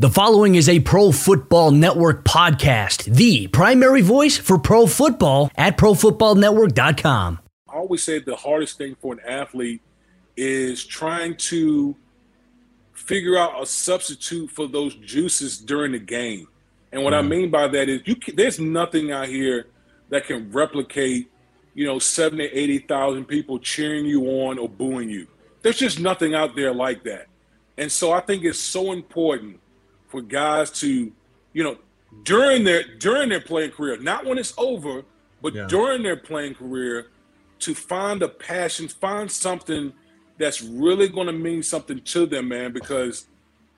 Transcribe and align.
The 0.00 0.08
following 0.08 0.54
is 0.54 0.66
a 0.66 0.80
Pro 0.80 1.12
Football 1.12 1.72
Network 1.72 2.24
podcast, 2.24 3.04
the 3.04 3.48
primary 3.48 4.00
voice 4.00 4.38
for 4.38 4.56
pro 4.56 4.86
football 4.86 5.50
at 5.56 5.76
profootballnetwork.com. 5.76 7.38
I 7.68 7.74
always 7.74 8.02
say 8.02 8.18
the 8.18 8.34
hardest 8.34 8.78
thing 8.78 8.96
for 9.02 9.12
an 9.12 9.20
athlete 9.28 9.82
is 10.38 10.86
trying 10.86 11.36
to 11.36 11.94
figure 12.94 13.36
out 13.36 13.62
a 13.62 13.66
substitute 13.66 14.50
for 14.50 14.66
those 14.66 14.94
juices 14.94 15.58
during 15.58 15.92
the 15.92 15.98
game. 15.98 16.48
And 16.92 17.04
what 17.04 17.12
mm. 17.12 17.18
I 17.18 17.20
mean 17.20 17.50
by 17.50 17.68
that 17.68 17.90
is 17.90 18.00
you 18.06 18.16
can, 18.16 18.36
there's 18.36 18.58
nothing 18.58 19.12
out 19.12 19.28
here 19.28 19.66
that 20.08 20.24
can 20.24 20.50
replicate, 20.50 21.30
you 21.74 21.84
know, 21.84 21.98
70, 21.98 22.44
80,000 22.44 23.26
people 23.26 23.58
cheering 23.58 24.06
you 24.06 24.24
on 24.24 24.58
or 24.58 24.66
booing 24.66 25.10
you. 25.10 25.26
There's 25.60 25.78
just 25.78 26.00
nothing 26.00 26.34
out 26.34 26.56
there 26.56 26.72
like 26.72 27.04
that. 27.04 27.26
And 27.76 27.92
so 27.92 28.12
I 28.12 28.20
think 28.20 28.44
it's 28.44 28.58
so 28.58 28.92
important 28.92 29.60
for 30.10 30.20
guys 30.20 30.70
to, 30.80 31.12
you 31.52 31.64
know, 31.64 31.78
during 32.24 32.64
their 32.64 32.82
during 32.98 33.28
their 33.28 33.40
playing 33.40 33.70
career, 33.70 33.96
not 33.96 34.26
when 34.26 34.36
it's 34.36 34.52
over, 34.58 35.04
but 35.40 35.54
yeah. 35.54 35.66
during 35.68 36.02
their 36.02 36.16
playing 36.16 36.54
career, 36.54 37.06
to 37.60 37.74
find 37.74 38.22
a 38.22 38.28
passion, 38.28 38.88
find 38.88 39.30
something 39.30 39.92
that's 40.38 40.62
really 40.62 41.08
going 41.08 41.28
to 41.28 41.32
mean 41.32 41.62
something 41.62 42.00
to 42.00 42.26
them, 42.26 42.48
man. 42.48 42.72
Because 42.72 43.26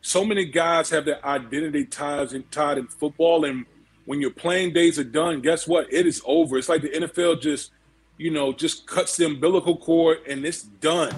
so 0.01 0.25
many 0.25 0.47
guys 0.47 0.89
have 0.91 1.05
their 1.05 1.25
identity 1.25 1.85
ties 1.85 2.33
in, 2.33 2.45
tied 2.45 2.79
in 2.79 2.87
football, 2.87 3.45
and 3.45 3.67
when 4.07 4.21
your 4.21 4.31
playing 4.31 4.73
days 4.73 4.99
are 4.99 5.05
done, 5.05 5.41
guess 5.41 5.67
what? 5.67 5.93
It 5.93 6.07
is 6.07 6.23
over. 6.25 6.57
It's 6.59 6.69
like 6.69 6.83
the 6.83 6.91
NFL 6.91 7.41
just, 7.41 7.73
you 8.17 8.31
know, 8.31 8.53
just 8.53 8.87
cuts 8.87 9.17
the 9.17 9.27
umbilical 9.27 9.77
cord 9.77 10.19
and 10.29 10.45
it's 10.45 10.63
done. 10.63 11.15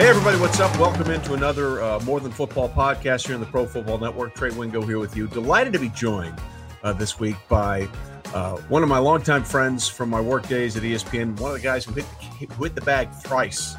Hey, 0.00 0.08
everybody, 0.08 0.38
what's 0.40 0.58
up? 0.60 0.74
Welcome 0.78 1.10
into 1.10 1.34
another 1.34 1.82
uh, 1.82 2.00
More 2.00 2.20
Than 2.20 2.32
Football 2.32 2.70
podcast 2.70 3.26
here 3.26 3.34
in 3.34 3.40
the 3.42 3.46
Pro 3.46 3.66
Football 3.66 3.98
Network. 3.98 4.34
Trey 4.34 4.48
Wingo 4.48 4.80
here 4.80 4.98
with 4.98 5.14
you. 5.14 5.26
Delighted 5.26 5.74
to 5.74 5.78
be 5.78 5.90
joined 5.90 6.40
uh, 6.82 6.94
this 6.94 7.20
week 7.20 7.36
by 7.50 7.86
uh, 8.32 8.56
one 8.70 8.82
of 8.82 8.88
my 8.88 8.96
longtime 8.96 9.44
friends 9.44 9.88
from 9.88 10.08
my 10.08 10.18
work 10.18 10.48
days 10.48 10.74
at 10.74 10.84
ESPN, 10.84 11.38
one 11.38 11.50
of 11.50 11.58
the 11.58 11.62
guys 11.62 11.84
who 11.84 11.92
hit, 11.92 12.06
who 12.06 12.64
hit 12.64 12.74
the 12.74 12.80
bag 12.80 13.12
thrice 13.12 13.76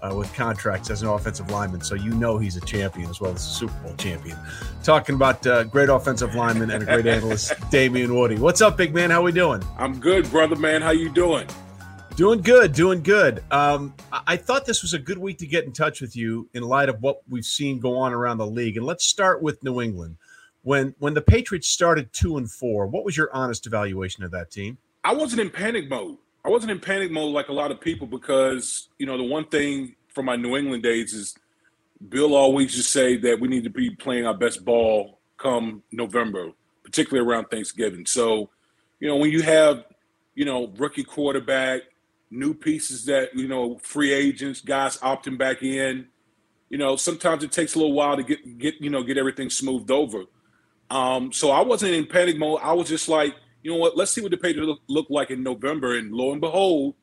uh, 0.00 0.14
with 0.14 0.32
contracts 0.32 0.90
as 0.90 1.02
an 1.02 1.08
offensive 1.08 1.50
lineman. 1.50 1.80
So 1.80 1.96
you 1.96 2.10
know 2.10 2.38
he's 2.38 2.56
a 2.56 2.60
champion 2.60 3.10
as 3.10 3.20
well 3.20 3.32
as 3.32 3.44
a 3.44 3.50
Super 3.50 3.74
Bowl 3.82 3.96
champion. 3.96 4.38
Talking 4.84 5.16
about 5.16 5.44
uh, 5.44 5.64
great 5.64 5.88
offensive 5.88 6.36
lineman 6.36 6.70
and 6.70 6.84
a 6.84 6.86
great 6.86 7.08
analyst, 7.08 7.52
Damien 7.72 8.14
Woody. 8.14 8.36
What's 8.36 8.60
up, 8.60 8.76
big 8.76 8.94
man? 8.94 9.10
How 9.10 9.22
are 9.22 9.24
we 9.24 9.32
doing? 9.32 9.60
I'm 9.76 9.98
good, 9.98 10.30
brother 10.30 10.54
man. 10.54 10.82
How 10.82 10.92
you 10.92 11.08
doing? 11.08 11.48
Doing 12.16 12.42
good, 12.42 12.72
doing 12.72 13.02
good. 13.02 13.42
Um, 13.50 13.92
I 14.12 14.36
thought 14.36 14.64
this 14.66 14.82
was 14.82 14.94
a 14.94 15.00
good 15.00 15.18
week 15.18 15.38
to 15.38 15.48
get 15.48 15.64
in 15.64 15.72
touch 15.72 16.00
with 16.00 16.14
you 16.14 16.48
in 16.54 16.62
light 16.62 16.88
of 16.88 17.02
what 17.02 17.22
we've 17.28 17.44
seen 17.44 17.80
go 17.80 17.96
on 17.96 18.12
around 18.12 18.38
the 18.38 18.46
league. 18.46 18.76
And 18.76 18.86
let's 18.86 19.04
start 19.04 19.42
with 19.42 19.60
New 19.64 19.80
England. 19.80 20.16
When 20.62 20.94
when 21.00 21.14
the 21.14 21.20
Patriots 21.20 21.66
started 21.66 22.12
two 22.12 22.36
and 22.36 22.48
four, 22.48 22.86
what 22.86 23.04
was 23.04 23.16
your 23.16 23.34
honest 23.34 23.66
evaluation 23.66 24.22
of 24.22 24.30
that 24.30 24.52
team? 24.52 24.78
I 25.02 25.12
wasn't 25.12 25.40
in 25.40 25.50
panic 25.50 25.90
mode. 25.90 26.18
I 26.44 26.50
wasn't 26.50 26.70
in 26.70 26.78
panic 26.78 27.10
mode 27.10 27.34
like 27.34 27.48
a 27.48 27.52
lot 27.52 27.72
of 27.72 27.80
people 27.80 28.06
because 28.06 28.88
you 28.96 29.06
know 29.06 29.18
the 29.18 29.24
one 29.24 29.46
thing 29.46 29.96
from 30.06 30.26
my 30.26 30.36
New 30.36 30.56
England 30.56 30.84
days 30.84 31.14
is 31.14 31.34
Bill 32.08 32.36
always 32.36 32.72
just 32.72 32.92
say 32.92 33.16
that 33.16 33.40
we 33.40 33.48
need 33.48 33.64
to 33.64 33.70
be 33.70 33.90
playing 33.90 34.24
our 34.24 34.34
best 34.34 34.64
ball 34.64 35.18
come 35.36 35.82
November, 35.90 36.52
particularly 36.84 37.28
around 37.28 37.46
Thanksgiving. 37.46 38.06
So, 38.06 38.50
you 39.00 39.08
know, 39.08 39.16
when 39.16 39.32
you 39.32 39.42
have, 39.42 39.84
you 40.36 40.44
know, 40.44 40.72
rookie 40.76 41.02
quarterback, 41.02 41.82
new 42.34 42.54
pieces 42.54 43.04
that 43.06 43.34
you 43.34 43.48
know, 43.48 43.78
free 43.78 44.12
agents, 44.12 44.60
guys 44.60 44.98
opting 44.98 45.38
back 45.38 45.62
in. 45.62 46.08
You 46.68 46.78
know, 46.78 46.96
sometimes 46.96 47.44
it 47.44 47.52
takes 47.52 47.74
a 47.74 47.78
little 47.78 47.92
while 47.92 48.16
to 48.16 48.22
get 48.22 48.58
get 48.58 48.74
you 48.80 48.90
know 48.90 49.02
get 49.02 49.18
everything 49.18 49.50
smoothed 49.50 49.90
over. 49.90 50.24
Um, 50.90 51.32
so 51.32 51.50
I 51.50 51.62
wasn't 51.62 51.92
in 51.94 52.06
panic 52.06 52.36
mode. 52.36 52.60
I 52.62 52.72
was 52.72 52.88
just 52.88 53.08
like, 53.08 53.34
you 53.62 53.70
know 53.70 53.78
what? 53.78 53.96
Let's 53.96 54.10
see 54.10 54.20
what 54.20 54.30
the 54.30 54.36
Patriots 54.36 54.68
look, 54.68 54.80
look 54.88 55.06
like 55.10 55.30
in 55.30 55.42
November, 55.42 55.96
and 55.96 56.12
lo 56.12 56.32
and 56.32 56.40
behold, 56.40 56.94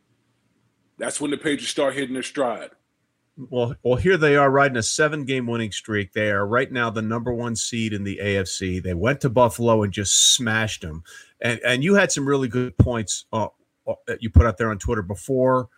that's 0.97 1.19
when 1.19 1.31
the 1.31 1.38
pages 1.38 1.69
start 1.69 1.96
hitting 1.96 2.13
their 2.13 2.24
stride. 2.24 2.69
Well, 3.38 3.75
well, 3.81 3.96
here 3.96 4.18
they 4.18 4.36
are 4.36 4.52
riding 4.52 4.78
a 4.78 4.84
seven-game 4.84 5.48
winning 5.48 5.72
streak. 5.72 6.13
They 6.13 6.30
are 6.30 6.46
right 6.46 6.72
now 6.72 6.90
the 6.90 7.02
number 7.02 7.34
one 7.34 7.56
seed 7.56 7.94
in 7.94 8.03
the 8.03 8.19
AFC. 8.22 8.84
They 8.84 8.94
went 8.94 9.22
to 9.22 9.30
Buffalo 9.30 9.84
and 9.84 9.92
just 9.92 10.36
smashed 10.36 10.81
them. 10.81 11.03
And 11.40 11.59
and 11.66 11.84
you 11.84 11.96
had 11.96 12.12
some 12.12 12.28
really 12.28 12.48
good 12.48 12.78
points 12.78 13.25
uh, 13.34 13.48
you 14.19 14.29
put 14.29 14.46
out 14.46 14.57
there 14.57 14.69
on 14.69 14.78
Twitter 14.78 15.02
before 15.02 15.69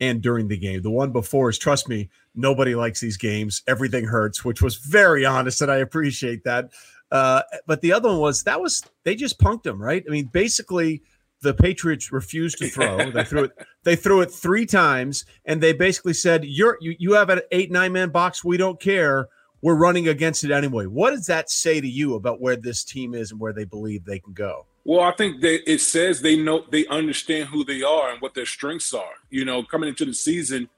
and 0.00 0.22
during 0.22 0.48
the 0.48 0.56
game. 0.56 0.82
The 0.82 0.90
one 0.90 1.12
before 1.12 1.50
is 1.50 1.58
trust 1.58 1.88
me, 1.88 2.08
nobody 2.34 2.74
likes 2.74 3.00
these 3.00 3.16
games. 3.16 3.62
Everything 3.68 4.04
hurts, 4.04 4.44
which 4.44 4.62
was 4.62 4.76
very 4.76 5.24
honest, 5.26 5.62
and 5.62 5.70
I 5.70 5.76
appreciate 5.76 6.44
that. 6.44 6.70
Uh, 7.10 7.42
but 7.66 7.80
the 7.80 7.92
other 7.92 8.08
one 8.08 8.18
was 8.18 8.44
that 8.44 8.60
was 8.60 8.82
they 9.04 9.14
just 9.14 9.38
punked 9.38 9.64
them, 9.64 9.80
right? 9.80 10.04
I 10.06 10.10
mean, 10.10 10.26
basically 10.26 11.02
the 11.42 11.54
Patriots 11.54 12.12
refused 12.12 12.58
to 12.58 12.68
throw. 12.68 13.10
they 13.10 13.24
threw 13.24 13.44
it. 13.44 13.52
They 13.82 13.96
threw 13.96 14.20
it 14.20 14.30
three 14.30 14.66
times, 14.66 15.24
and 15.44 15.60
they 15.60 15.72
basically 15.72 16.14
said, 16.14 16.44
"You're 16.44 16.78
you, 16.80 16.94
you 16.98 17.12
have 17.14 17.30
an 17.30 17.40
eight 17.50 17.70
nine 17.70 17.92
man 17.92 18.10
box. 18.10 18.44
We 18.44 18.56
don't 18.56 18.80
care. 18.80 19.28
We're 19.62 19.74
running 19.74 20.08
against 20.08 20.44
it 20.44 20.50
anyway." 20.50 20.86
What 20.86 21.10
does 21.10 21.26
that 21.26 21.50
say 21.50 21.80
to 21.80 21.88
you 21.88 22.14
about 22.14 22.40
where 22.40 22.56
this 22.56 22.84
team 22.84 23.14
is 23.14 23.30
and 23.30 23.40
where 23.40 23.52
they 23.52 23.64
believe 23.64 24.04
they 24.04 24.18
can 24.18 24.32
go? 24.32 24.66
Well, 24.84 25.00
I 25.00 25.12
think 25.12 25.40
that 25.42 25.70
it 25.70 25.80
says 25.80 26.20
they 26.20 26.36
know 26.36 26.64
they 26.70 26.86
understand 26.86 27.48
who 27.48 27.64
they 27.64 27.82
are 27.82 28.10
and 28.10 28.20
what 28.20 28.34
their 28.34 28.46
strengths 28.46 28.94
are. 28.94 29.12
You 29.28 29.44
know, 29.44 29.62
coming 29.62 29.88
into 29.88 30.04
the 30.04 30.14
season, 30.14 30.68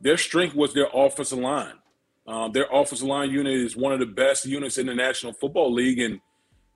their 0.00 0.16
strength 0.16 0.54
was 0.54 0.74
their 0.74 0.88
offensive 0.92 1.38
line. 1.38 1.74
Um, 2.26 2.52
their 2.52 2.66
offensive 2.72 3.06
line 3.06 3.30
unit 3.30 3.52
is 3.52 3.76
one 3.76 3.92
of 3.92 4.00
the 4.00 4.06
best 4.06 4.46
units 4.46 4.78
in 4.78 4.86
the 4.86 4.94
National 4.94 5.32
Football 5.32 5.72
League, 5.72 6.00
and 6.00 6.20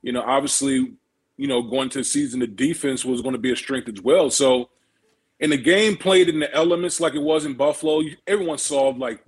you 0.02 0.12
know, 0.12 0.22
obviously, 0.22 0.92
you 1.36 1.48
know, 1.48 1.62
going 1.62 1.88
to 1.90 1.98
the 1.98 2.04
season, 2.04 2.40
the 2.40 2.46
defense 2.46 3.04
was 3.04 3.22
going 3.22 3.32
to 3.32 3.40
be 3.40 3.52
a 3.52 3.56
strength 3.56 3.88
as 3.88 4.00
well. 4.00 4.30
So, 4.30 4.70
in 5.40 5.50
the 5.50 5.56
game 5.56 5.96
played 5.96 6.28
in 6.28 6.40
the 6.40 6.52
elements 6.54 7.00
like 7.00 7.14
it 7.14 7.22
was 7.22 7.44
in 7.44 7.54
Buffalo, 7.54 8.02
everyone 8.26 8.58
saw 8.58 8.88
like 8.88 9.22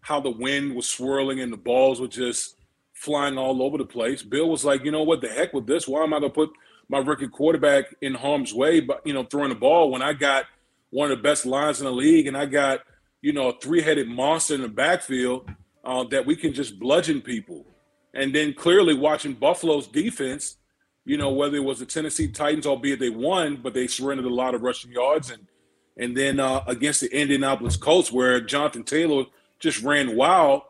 how 0.00 0.20
the 0.20 0.30
wind 0.30 0.74
was 0.74 0.88
swirling 0.88 1.40
and 1.40 1.52
the 1.52 1.56
balls 1.56 2.00
were 2.00 2.08
just 2.08 2.56
flying 2.92 3.36
all 3.36 3.62
over 3.62 3.78
the 3.78 3.84
place. 3.84 4.22
Bill 4.22 4.48
was 4.48 4.64
like, 4.64 4.84
you 4.84 4.90
know 4.90 5.02
what, 5.02 5.20
the 5.20 5.28
heck 5.28 5.52
with 5.52 5.66
this? 5.66 5.88
Why 5.88 6.02
am 6.02 6.14
I 6.14 6.20
going 6.20 6.30
to 6.30 6.34
put 6.34 6.50
my 6.94 7.00
rookie 7.00 7.26
quarterback 7.26 7.92
in 8.02 8.14
harm's 8.14 8.54
way, 8.54 8.78
but 8.78 9.04
you 9.04 9.12
know, 9.12 9.24
throwing 9.24 9.48
the 9.48 9.56
ball 9.56 9.90
when 9.90 10.00
I 10.00 10.12
got 10.12 10.44
one 10.90 11.10
of 11.10 11.18
the 11.18 11.22
best 11.22 11.44
lines 11.44 11.80
in 11.80 11.86
the 11.86 11.92
league 11.92 12.28
and 12.28 12.36
I 12.36 12.46
got, 12.46 12.82
you 13.20 13.32
know, 13.32 13.48
a 13.48 13.58
three-headed 13.58 14.06
monster 14.06 14.54
in 14.54 14.62
the 14.62 14.68
backfield 14.68 15.50
uh, 15.82 16.04
that 16.04 16.24
we 16.24 16.36
can 16.36 16.52
just 16.52 16.78
bludgeon 16.78 17.20
people. 17.20 17.66
And 18.14 18.32
then 18.32 18.54
clearly 18.54 18.94
watching 18.94 19.34
Buffalo's 19.34 19.88
defense, 19.88 20.56
you 21.04 21.16
know, 21.16 21.32
whether 21.32 21.56
it 21.56 21.64
was 21.64 21.80
the 21.80 21.86
Tennessee 21.86 22.28
Titans, 22.28 22.64
albeit 22.64 23.00
they 23.00 23.10
won, 23.10 23.56
but 23.56 23.74
they 23.74 23.88
surrendered 23.88 24.26
a 24.26 24.32
lot 24.32 24.54
of 24.54 24.62
rushing 24.62 24.92
yards, 24.92 25.30
and 25.30 25.48
and 25.96 26.16
then 26.16 26.38
uh, 26.38 26.62
against 26.68 27.00
the 27.00 27.12
Indianapolis 27.12 27.76
Colts, 27.76 28.12
where 28.12 28.40
Jonathan 28.40 28.84
Taylor 28.84 29.24
just 29.58 29.82
ran 29.82 30.16
wild, 30.16 30.62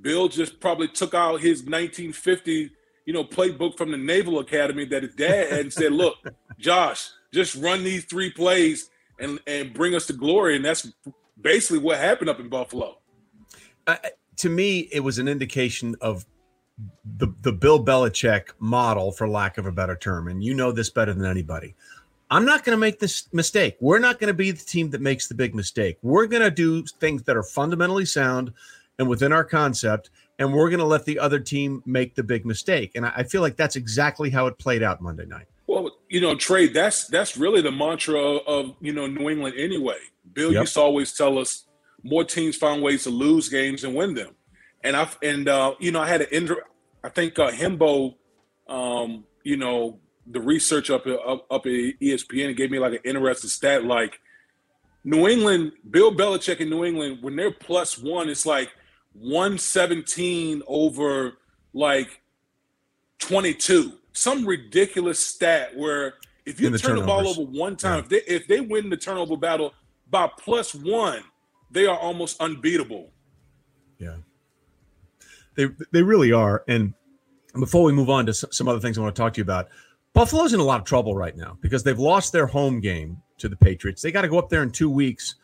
Bill 0.00 0.28
just 0.28 0.60
probably 0.60 0.88
took 0.88 1.12
out 1.12 1.40
his 1.40 1.60
1950 1.60 2.70
you 3.08 3.14
know, 3.14 3.24
playbook 3.24 3.78
from 3.78 3.90
the 3.90 3.96
Naval 3.96 4.38
Academy 4.38 4.84
that 4.84 5.02
his 5.02 5.14
dad 5.14 5.50
had 5.50 5.60
and 5.60 5.72
said, 5.72 5.92
look, 5.92 6.16
Josh, 6.58 7.08
just 7.32 7.54
run 7.54 7.82
these 7.82 8.04
three 8.04 8.28
plays 8.30 8.90
and, 9.18 9.40
and 9.46 9.72
bring 9.72 9.94
us 9.94 10.04
to 10.08 10.12
glory. 10.12 10.56
And 10.56 10.62
that's 10.62 10.92
basically 11.40 11.78
what 11.78 11.96
happened 11.96 12.28
up 12.28 12.38
in 12.38 12.50
Buffalo. 12.50 12.98
Uh, 13.86 13.96
to 14.36 14.50
me, 14.50 14.90
it 14.92 15.00
was 15.00 15.18
an 15.18 15.26
indication 15.26 15.96
of 16.02 16.26
the, 17.16 17.28
the 17.40 17.50
Bill 17.50 17.82
Belichick 17.82 18.50
model, 18.58 19.10
for 19.10 19.26
lack 19.26 19.56
of 19.56 19.64
a 19.64 19.72
better 19.72 19.96
term. 19.96 20.28
And 20.28 20.44
you 20.44 20.52
know 20.52 20.70
this 20.70 20.90
better 20.90 21.14
than 21.14 21.24
anybody. 21.24 21.74
I'm 22.30 22.44
not 22.44 22.62
going 22.62 22.76
to 22.76 22.78
make 22.78 22.98
this 22.98 23.32
mistake. 23.32 23.78
We're 23.80 24.00
not 24.00 24.20
going 24.20 24.28
to 24.28 24.34
be 24.34 24.50
the 24.50 24.62
team 24.62 24.90
that 24.90 25.00
makes 25.00 25.28
the 25.28 25.34
big 25.34 25.54
mistake. 25.54 25.96
We're 26.02 26.26
going 26.26 26.42
to 26.42 26.50
do 26.50 26.84
things 27.00 27.22
that 27.22 27.38
are 27.38 27.42
fundamentally 27.42 28.04
sound 28.04 28.52
and 28.98 29.08
within 29.08 29.32
our 29.32 29.44
concept 29.44 30.10
and 30.38 30.52
we're 30.52 30.70
going 30.70 30.80
to 30.80 30.86
let 30.86 31.04
the 31.04 31.18
other 31.18 31.40
team 31.40 31.82
make 31.84 32.14
the 32.14 32.22
big 32.22 32.46
mistake. 32.46 32.92
And 32.94 33.04
I 33.04 33.24
feel 33.24 33.40
like 33.42 33.56
that's 33.56 33.76
exactly 33.76 34.30
how 34.30 34.46
it 34.46 34.58
played 34.58 34.82
out 34.82 35.00
Monday 35.00 35.26
night. 35.26 35.46
Well, 35.66 35.90
you 36.08 36.20
know, 36.20 36.34
Trey, 36.34 36.68
that's 36.68 37.06
that's 37.08 37.36
really 37.36 37.60
the 37.60 37.72
mantra 37.72 38.18
of, 38.18 38.74
you 38.80 38.92
know 38.92 39.06
New 39.06 39.28
England 39.28 39.56
anyway. 39.58 39.98
Bill 40.32 40.52
yep. 40.52 40.62
used 40.62 40.74
to 40.74 40.80
always 40.80 41.12
tell 41.12 41.38
us 41.38 41.66
more 42.02 42.24
teams 42.24 42.56
find 42.56 42.82
ways 42.82 43.04
to 43.04 43.10
lose 43.10 43.48
games 43.48 43.84
and 43.84 43.94
win 43.94 44.14
them. 44.14 44.34
And 44.82 44.96
I 44.96 45.08
and 45.22 45.48
uh, 45.48 45.74
you 45.78 45.92
know 45.92 46.00
I 46.00 46.08
had 46.08 46.22
an 46.22 46.28
inter- 46.32 46.64
I 47.04 47.10
think 47.10 47.38
uh, 47.38 47.50
Hembo, 47.50 48.14
um, 48.68 49.24
you 49.42 49.56
know, 49.56 49.98
the 50.26 50.40
research 50.40 50.90
up 50.90 51.06
up, 51.06 51.46
up 51.50 51.66
at 51.66 51.72
ESPN 51.72 52.50
it 52.50 52.56
gave 52.56 52.70
me 52.70 52.78
like 52.78 52.92
an 52.92 53.00
interesting 53.04 53.50
stat. 53.50 53.84
Like 53.84 54.20
New 55.04 55.28
England, 55.28 55.72
Bill 55.90 56.14
Belichick 56.14 56.60
in 56.60 56.70
New 56.70 56.84
England, 56.84 57.18
when 57.20 57.36
they're 57.36 57.50
plus 57.50 57.98
one, 57.98 58.28
it's 58.28 58.46
like 58.46 58.70
117 59.20 60.62
over 60.66 61.38
like 61.72 62.20
22. 63.18 63.92
Some 64.12 64.46
ridiculous 64.46 65.20
stat 65.20 65.76
where 65.76 66.14
if 66.44 66.60
you 66.60 66.76
turn 66.78 66.96
the 66.96 67.04
ball 67.04 67.28
over 67.28 67.42
one 67.42 67.76
time, 67.76 67.98
yeah. 67.98 68.00
if, 68.00 68.08
they, 68.08 68.34
if 68.34 68.46
they 68.46 68.60
win 68.60 68.90
the 68.90 68.96
turnover 68.96 69.36
battle 69.36 69.74
by 70.10 70.28
plus 70.38 70.74
one, 70.74 71.22
they 71.70 71.86
are 71.86 71.98
almost 71.98 72.40
unbeatable. 72.40 73.10
Yeah. 73.98 74.16
They 75.56 75.66
they 75.92 76.02
really 76.02 76.32
are. 76.32 76.64
And 76.68 76.94
before 77.58 77.82
we 77.82 77.92
move 77.92 78.08
on 78.08 78.26
to 78.26 78.32
some 78.34 78.68
other 78.68 78.80
things 78.80 78.96
I 78.96 79.02
want 79.02 79.14
to 79.14 79.20
talk 79.20 79.34
to 79.34 79.38
you 79.38 79.42
about, 79.42 79.68
Buffalo's 80.14 80.54
in 80.54 80.60
a 80.60 80.64
lot 80.64 80.80
of 80.80 80.86
trouble 80.86 81.14
right 81.14 81.36
now 81.36 81.58
because 81.60 81.82
they've 81.82 81.98
lost 81.98 82.32
their 82.32 82.46
home 82.46 82.80
game 82.80 83.20
to 83.38 83.48
the 83.48 83.56
Patriots. 83.56 84.02
They 84.02 84.12
got 84.12 84.22
to 84.22 84.28
go 84.28 84.38
up 84.38 84.48
there 84.48 84.62
in 84.62 84.70
two 84.70 84.90
weeks 84.90 85.34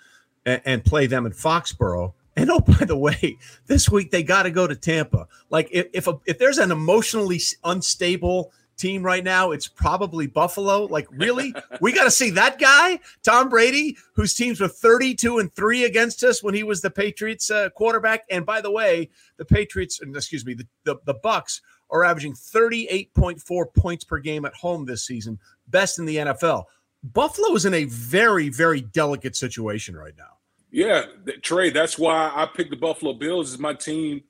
and, 0.47 0.61
and 0.65 0.85
play 0.85 1.07
them 1.07 1.27
in 1.27 1.33
Foxborough. 1.33 2.13
And 2.37 2.51
oh, 2.51 2.61
by 2.61 2.85
the 2.85 2.97
way, 2.97 3.39
this 3.67 3.89
week 3.89 4.11
they 4.11 4.23
got 4.23 4.43
to 4.43 4.51
go 4.51 4.67
to 4.67 4.75
Tampa. 4.75 5.29
Like 5.51 5.69
if 5.71 5.87
if, 5.93 6.07
a, 6.09 6.19
if 6.27 6.39
there's 6.39 6.59
an 6.59 6.73
emotionally 6.73 7.41
unstable 7.63 8.53
team 8.77 9.03
right 9.03 9.23
now, 9.23 9.53
it's 9.53 9.69
probably 9.69 10.27
Buffalo. 10.27 10.85
Like, 10.85 11.07
really? 11.11 11.55
we 11.81 11.93
got 11.93 12.05
to 12.05 12.11
see 12.11 12.31
that 12.31 12.59
guy, 12.59 13.01
Tom 13.23 13.49
Brady, 13.49 13.97
whose 14.15 14.35
teams 14.35 14.61
were 14.61 14.69
32 14.69 15.39
and 15.39 15.55
3 15.55 15.85
against 15.85 16.23
us 16.25 16.43
when 16.43 16.55
he 16.55 16.63
was 16.63 16.81
the 16.81 16.91
Patriots 16.91 17.51
uh, 17.51 17.71
quarterback. 17.71 18.25
And 18.31 18.45
by 18.45 18.61
the 18.61 18.71
way, 18.71 19.11
the 19.37 19.45
Patriots, 19.45 20.01
excuse 20.03 20.45
me, 20.45 20.55
the, 20.55 20.67
the, 20.85 20.97
the 21.05 21.15
Bucs 21.15 21.61
are 21.91 22.05
averaging 22.05 22.35
38.4 22.35 23.75
points 23.75 24.05
per 24.05 24.19
game 24.19 24.45
at 24.45 24.55
home 24.55 24.85
this 24.85 25.05
season, 25.05 25.39
best 25.69 25.99
in 25.99 26.07
the 26.07 26.17
NFL. 26.17 26.65
Buffalo 27.03 27.55
is 27.55 27.67
in 27.67 27.75
a 27.75 27.85
very, 27.85 28.49
very 28.49 28.81
delicate 28.81 29.37
situation 29.37 29.95
right 29.95 30.17
now. 30.17 30.39
Yeah, 30.75 31.05
Trey, 31.43 31.71
that's 31.71 31.99
why 31.99 32.33
I 32.35 32.47
picked 32.47 32.71
the 32.71 32.77
Buffalo 32.77 33.13
Bills 33.13 33.53
as 33.53 33.59
my 33.59 33.75
team 33.75 34.23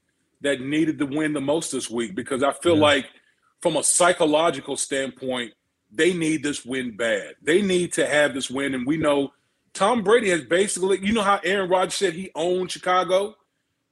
that 0.43 0.61
needed 0.61 0.99
to 0.99 1.07
win 1.07 1.33
the 1.33 1.41
most 1.41 1.73
this 1.73 1.91
week 1.91 2.15
because 2.15 2.43
I 2.43 2.53
feel 2.53 2.77
yeah. 2.77 2.83
like– 2.83 3.07
from 3.65 3.77
a 3.77 3.83
psychological 3.83 4.77
standpoint, 4.77 5.55
they 5.91 6.13
need 6.13 6.43
this 6.43 6.67
win 6.67 6.95
bad. 6.99 7.33
They 7.41 7.63
need 7.63 7.95
to 7.95 8.07
have 8.07 8.35
this 8.35 8.51
win. 8.51 8.75
And 8.75 8.87
we 8.87 8.99
know 8.99 9.33
Tom 9.73 10.03
Brady 10.03 10.29
has 10.29 10.43
basically, 10.43 10.99
you 11.03 11.15
know 11.15 11.23
how 11.23 11.41
Aaron 11.43 11.71
Rodgers 11.71 11.95
said 11.95 12.13
he 12.13 12.31
owned 12.35 12.71
Chicago? 12.71 13.37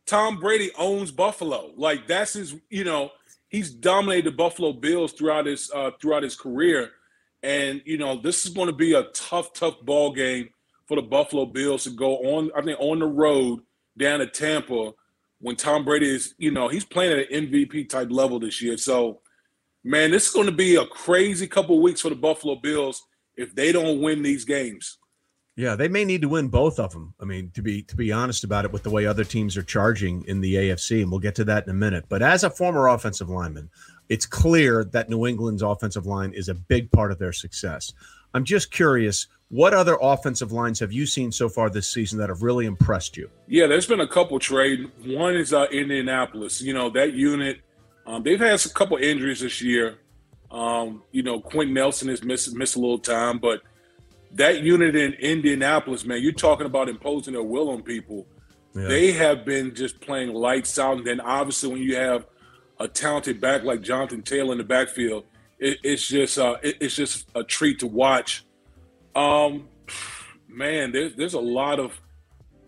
Tom 0.05 0.39
Brady 0.39 0.73
owns 0.77 1.11
Buffalo. 1.11 1.71
Like 1.75 2.07
that's 2.07 2.35
his, 2.35 2.55
you 2.69 2.85
know, 2.85 3.13
he's 3.49 3.71
dominated 3.71 4.27
the 4.27 4.37
Buffalo 4.37 4.75
Bills 4.75 5.15
throughout 5.15 5.47
his 5.47 5.71
uh, 5.75 5.93
throughout 5.99 6.23
his 6.23 6.37
career. 6.37 6.91
And 7.43 7.81
you 7.87 7.97
know, 7.97 8.21
this 8.21 8.45
is 8.45 8.53
going 8.53 8.67
to 8.67 8.75
be 8.75 8.93
a 8.93 9.05
tough, 9.15 9.55
tough 9.55 9.81
ball 9.81 10.13
game 10.13 10.51
for 10.87 10.96
the 10.96 11.02
Buffalo 11.02 11.46
Bills 11.46 11.84
to 11.84 11.90
go 11.90 12.19
on, 12.19 12.50
I 12.56 12.62
think, 12.62 12.79
on 12.81 12.99
the 12.99 13.06
road 13.06 13.61
down 13.96 14.20
to 14.20 14.26
Tampa 14.26 14.93
when 15.40 15.56
Tom 15.56 15.84
Brady 15.84 16.14
is, 16.14 16.34
you 16.38 16.50
know, 16.50 16.69
he's 16.69 16.84
playing 16.84 17.12
at 17.12 17.31
an 17.31 17.49
MVP 17.49 17.88
type 17.88 18.11
level 18.11 18.38
this 18.38 18.62
year. 18.62 18.76
So 18.76 19.20
man, 19.84 20.11
this 20.11 20.29
is 20.29 20.32
going 20.32 20.46
to 20.46 20.52
be 20.52 20.76
a 20.76 20.87
crazy 20.87 21.46
couple 21.46 21.81
weeks 21.81 22.00
for 22.00 22.11
the 22.11 22.17
Buffalo 22.17 22.56
Bills 22.56 23.02
if 23.37 23.55
they 23.55 23.73
don't 23.73 24.00
win 24.00 24.23
these 24.23 24.44
games. 24.44 24.99
Yeah, 25.55 25.76
they 25.76 25.88
may 25.88 26.05
need 26.05 26.23
to 26.23 26.31
win 26.31 26.49
both 26.49 26.79
of 26.79 26.93
them. 26.93 27.12
I 27.20 27.26
mean, 27.26 27.50
to 27.55 27.62
be 27.62 27.82
to 27.82 27.94
be 27.96 28.11
honest 28.11 28.43
about 28.43 28.64
it, 28.64 28.73
with 28.73 28.84
the 28.84 28.90
way 28.90 29.05
other 29.05 29.25
teams 29.25 29.55
are 29.58 29.62
charging 29.62 30.25
in 30.25 30.40
the 30.40 30.55
AFC, 30.55 31.02
and 31.02 31.11
we'll 31.11 31.20
get 31.20 31.34
to 31.34 31.44
that 31.44 31.64
in 31.64 31.70
a 31.70 31.75
minute. 31.75 32.06
But 32.08 32.23
as 32.23 32.43
a 32.43 32.49
former 32.49 32.88
offensive 32.88 33.29
lineman, 33.29 33.69
it's 34.08 34.25
clear 34.25 34.82
that 34.84 35.11
New 35.11 35.26
England's 35.26 35.61
offensive 35.61 36.06
line 36.06 36.32
is 36.32 36.49
a 36.49 36.55
big 36.55 36.90
part 36.90 37.12
of 37.12 37.19
their 37.19 37.34
success. 37.34 37.93
I'm 38.34 38.44
just 38.44 38.70
curious, 38.70 39.26
what 39.49 39.75
other 39.75 39.99
offensive 40.00 40.52
lines 40.52 40.81
have 40.81 40.93
you 40.93 41.06
seen 41.06 41.32
so 41.32 41.49
far 41.49 41.69
this 41.69 41.88
season 41.88 42.19
that 42.19 42.29
have 42.29 42.43
really 42.43 42.67
impressed 42.67 43.17
you? 43.17 43.31
Yeah, 43.46 43.67
there's 43.67 43.87
been 43.87 44.00
a 44.00 44.08
couple 44.08 44.38
trade. 44.38 44.90
One 45.05 45.34
is 45.34 45.52
uh, 45.52 45.67
Indianapolis. 45.70 46.62
You 46.62 46.75
know 46.75 46.90
that 46.90 47.12
unit 47.12 47.61
um, 48.06 48.23
they've 48.23 48.40
had 48.40 48.64
a 48.64 48.69
couple 48.69 48.96
injuries 48.96 49.40
this 49.40 49.61
year. 49.62 49.99
Um, 50.50 51.02
you 51.12 51.23
know, 51.23 51.40
Quenton 51.40 51.75
Nelson 51.75 52.08
has 52.08 52.23
missed 52.23 52.55
missed 52.55 52.76
a 52.76 52.79
little 52.79 52.99
time, 52.99 53.38
but 53.38 53.62
that 54.32 54.62
unit 54.62 54.96
in 54.96 55.14
Indianapolis, 55.14 56.05
man, 56.05 56.23
you're 56.23 56.32
talking 56.32 56.67
about 56.67 56.88
imposing 56.88 57.34
their 57.34 57.43
will 57.43 57.70
on 57.70 57.82
people. 57.82 58.26
Yeah. 58.75 58.88
They 58.88 59.12
have 59.12 59.44
been 59.44 59.75
just 59.75 60.00
playing 60.00 60.32
lights 60.32 60.79
out, 60.79 60.99
and 60.99 61.06
then 61.06 61.20
obviously 61.20 61.70
when 61.70 61.82
you 61.82 61.96
have 61.96 62.26
a 62.81 62.88
talented 62.88 63.40
back 63.40 63.62
like 63.64 63.82
Jonathan 63.82 64.23
Taylor 64.23 64.52
in 64.52 64.58
the 64.58 64.64
backfield, 64.64 65.25
it, 65.62 65.79
it's 65.82 66.06
just 66.06 66.38
uh, 66.38 66.56
it, 66.62 66.76
it's 66.81 66.94
just 66.94 67.29
a 67.35 67.44
treat 67.44 67.79
to 67.81 67.87
watch. 67.87 68.44
Um, 69.14 69.69
man, 70.49 70.93
there's 70.93 71.14
there's 71.14 71.35
a 71.35 71.41
lot 71.41 71.81
of 71.81 72.00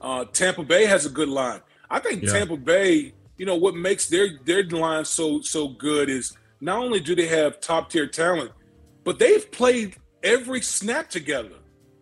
uh, 0.00 0.24
Tampa 0.26 0.62
Bay 0.62 0.86
has 0.86 1.06
a 1.06 1.10
good 1.10 1.28
line. 1.28 1.60
I 1.90 1.98
think 1.98 2.22
yeah. 2.22 2.32
Tampa 2.32 2.56
Bay 2.56 3.12
you 3.36 3.46
know 3.46 3.56
what 3.56 3.74
makes 3.74 4.06
their 4.06 4.38
their 4.44 4.62
line 4.64 5.04
so 5.04 5.40
so 5.40 5.68
good 5.68 6.08
is 6.08 6.36
not 6.60 6.78
only 6.78 7.00
do 7.00 7.14
they 7.14 7.26
have 7.26 7.60
top 7.60 7.90
tier 7.90 8.06
talent, 8.06 8.52
but 9.02 9.18
they've 9.18 9.50
played 9.50 9.96
every 10.22 10.60
snap 10.60 11.10
together. 11.10 11.56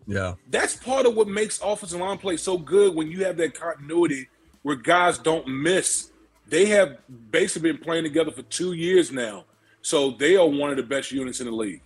Yeah, 0.06 0.34
that's 0.50 0.76
part 0.76 1.06
of 1.06 1.14
what 1.14 1.28
makes 1.28 1.60
offensive 1.62 2.00
line 2.00 2.18
play 2.18 2.36
so 2.36 2.58
good 2.58 2.94
when 2.94 3.10
you 3.10 3.24
have 3.24 3.36
that 3.38 3.54
continuity 3.54 4.28
where 4.62 4.76
guys 4.76 5.18
don't 5.18 5.46
miss. 5.48 6.10
They 6.46 6.66
have 6.66 6.98
basically 7.30 7.72
been 7.72 7.82
playing 7.82 8.04
together 8.04 8.30
for 8.30 8.42
two 8.42 8.74
years 8.74 9.10
now, 9.10 9.46
so 9.82 10.12
they 10.12 10.36
are 10.36 10.46
one 10.46 10.70
of 10.70 10.76
the 10.76 10.82
best 10.82 11.12
units 11.12 11.40
in 11.40 11.46
the 11.46 11.52
league. 11.52 11.82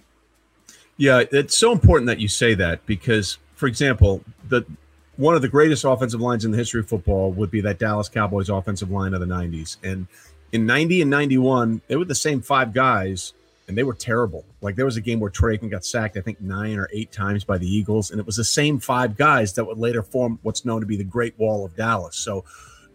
Yeah, 0.98 1.24
it's 1.30 1.56
so 1.56 1.72
important 1.72 2.06
that 2.06 2.20
you 2.20 2.28
say 2.28 2.54
that 2.54 2.86
because, 2.86 3.38
for 3.54 3.66
example, 3.66 4.22
the 4.48 4.64
one 5.16 5.34
of 5.34 5.42
the 5.42 5.48
greatest 5.48 5.84
offensive 5.84 6.20
lines 6.20 6.44
in 6.44 6.50
the 6.50 6.58
history 6.58 6.80
of 6.80 6.88
football 6.88 7.32
would 7.32 7.50
be 7.50 7.62
that 7.62 7.78
Dallas 7.78 8.08
Cowboys 8.08 8.50
offensive 8.50 8.90
line 8.90 9.14
of 9.14 9.20
the 9.20 9.26
90s. 9.26 9.78
And 9.82 10.06
in 10.52 10.66
90 10.66 11.02
and 11.02 11.10
91, 11.10 11.80
they 11.88 11.96
were 11.96 12.04
the 12.04 12.14
same 12.14 12.42
five 12.42 12.74
guys, 12.74 13.32
and 13.66 13.76
they 13.76 13.82
were 13.82 13.94
terrible. 13.94 14.44
Like 14.60 14.76
there 14.76 14.84
was 14.84 14.96
a 14.96 15.00
game 15.00 15.20
where 15.20 15.30
Aikman 15.30 15.70
got 15.70 15.84
sacked, 15.84 16.16
I 16.16 16.20
think 16.20 16.40
nine 16.40 16.78
or 16.78 16.88
eight 16.92 17.12
times 17.12 17.44
by 17.44 17.58
the 17.58 17.66
Eagles, 17.66 18.10
and 18.10 18.20
it 18.20 18.26
was 18.26 18.36
the 18.36 18.44
same 18.44 18.78
five 18.78 19.16
guys 19.16 19.54
that 19.54 19.64
would 19.64 19.78
later 19.78 20.02
form 20.02 20.38
what's 20.42 20.64
known 20.64 20.80
to 20.80 20.86
be 20.86 20.96
the 20.96 21.04
Great 21.04 21.38
Wall 21.38 21.64
of 21.64 21.74
Dallas. 21.76 22.16
So 22.16 22.44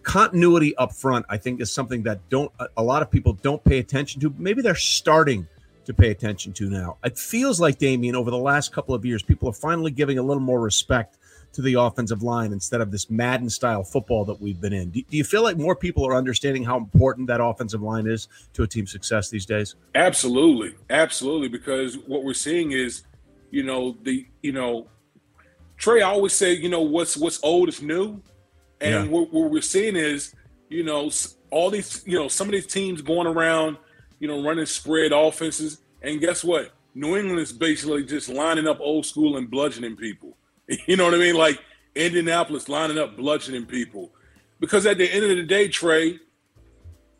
continuity 0.04 0.76
up 0.78 0.94
front, 0.94 1.26
I 1.30 1.38
think, 1.38 1.62
is 1.62 1.74
something 1.74 2.04
that 2.04 2.20
don't 2.30 2.52
a 2.78 2.84
lot 2.84 3.02
of 3.02 3.12
people 3.12 3.34
don't 3.34 3.64
pay 3.64 3.80
attention 3.80 4.22
to. 4.22 4.34
Maybe 4.38 4.62
they're 4.62 4.76
starting 4.76 5.48
to 5.86 5.94
pay 5.94 6.12
attention 6.12 6.54
to 6.54 6.70
now. 6.70 6.98
It 7.04 7.18
feels 7.18 7.60
like 7.60 7.78
Damien 7.78 8.16
over 8.16 8.32
the 8.32 8.38
last 8.38 8.72
couple 8.72 8.94
of 8.94 9.06
years, 9.06 9.24
people 9.24 9.50
are 9.50 9.54
finally 9.54 9.92
giving 9.92 10.18
a 10.18 10.24
little 10.24 10.42
more 10.42 10.62
respect 10.62 11.18
to 11.54 11.62
the 11.62 11.74
offensive 11.74 12.24
line 12.24 12.54
instead 12.54 12.82
of 12.82 12.92
this 12.92 13.10
Madden 13.10 13.50
style 13.50 13.84
football 13.84 14.24
that 14.26 14.40
we've 14.40 14.62
been 14.62 14.74
in. 14.74 14.90
Do, 14.90 15.02
do, 15.02 15.18
you 15.18 15.24
feel 15.24 15.44
like 15.44 15.58
more 15.58 15.76
people 15.76 16.08
are 16.08 16.16
understanding 16.16 16.64
how 16.64 16.78
important 16.78 17.28
that 17.28 17.44
offensive 17.44 17.82
line 17.82 18.08
is 18.08 18.30
to 18.54 18.64
a 18.64 18.68
team's 18.68 18.92
success 18.92 19.30
these 19.30 19.46
days? 19.46 19.76
Absolutely, 19.96 20.76
absolutely. 20.90 21.50
Because 21.50 21.98
what 21.98 22.24
we're 22.24 22.34
seeing 22.34 22.72
is, 22.72 23.04
you 23.50 23.64
know, 23.64 23.98
the 24.04 24.26
you 24.42 24.54
know, 24.54 24.88
Trey 25.78 26.02
I 26.02 26.10
always 26.10 26.34
say, 26.34 26.54
you 26.54 26.70
know, 26.70 26.82
what's 26.82 27.18
what's 27.18 27.40
old 27.44 27.68
is 27.68 27.82
new, 27.82 28.22
and 28.82 29.06
yeah. 29.06 29.12
what, 29.12 29.32
what 29.32 29.52
we're 29.52 29.62
seeing 29.62 29.96
is, 29.96 30.36
you 30.70 30.84
know, 30.84 31.10
all 31.50 31.70
these, 31.70 32.04
you 32.06 32.18
know, 32.18 32.28
some 32.28 32.48
of 32.48 32.52
these 32.52 32.68
teams 32.68 33.02
going 33.02 33.28
around, 33.28 33.78
you 34.20 34.28
know, 34.28 34.44
running 34.44 34.66
spread 34.66 35.12
offenses, 35.12 35.82
and 36.02 36.20
guess 36.20 36.44
what? 36.44 36.72
New 36.94 37.16
England 37.16 37.40
is 37.40 37.54
basically 37.54 38.04
just 38.04 38.28
lining 38.28 38.68
up 38.68 38.80
old 38.80 39.06
school 39.06 39.38
and 39.38 39.50
bludgeoning 39.50 39.96
people. 39.96 40.38
You 40.88 40.96
know 40.96 41.04
what 41.04 41.14
I 41.14 41.18
mean? 41.18 41.36
Like 41.36 41.60
Indianapolis 41.96 42.70
lining 42.70 42.98
up, 42.98 43.18
bludgeoning 43.18 43.66
people. 43.66 44.14
Because 44.62 44.86
at 44.86 44.98
the 44.98 45.12
end 45.12 45.26
of 45.26 45.36
the 45.36 45.44
day, 45.44 45.68
Trey, 45.68 46.18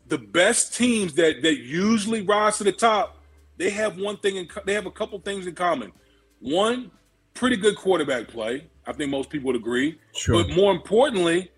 the 0.06 0.16
best 0.16 0.74
teams 0.74 1.14
that 1.14 1.42
that 1.42 1.58
usually 1.58 2.22
rise 2.22 2.58
to 2.58 2.64
the 2.64 2.72
top, 2.72 3.18
they 3.58 3.68
have 3.68 3.98
one 3.98 4.16
thing 4.16 4.36
in 4.36 4.48
they 4.64 4.72
have 4.72 4.86
a 4.86 4.90
couple 4.90 5.18
things 5.20 5.46
in 5.46 5.54
common. 5.54 5.92
One, 6.40 6.90
pretty 7.34 7.56
good 7.56 7.76
quarterback 7.76 8.28
play. 8.28 8.66
I 8.86 8.92
think 8.92 9.10
most 9.10 9.30
people 9.30 9.48
would 9.48 9.56
agree. 9.56 9.98
Sure. 10.14 10.42
But 10.42 10.54
more 10.54 10.72
importantly, 10.72 11.50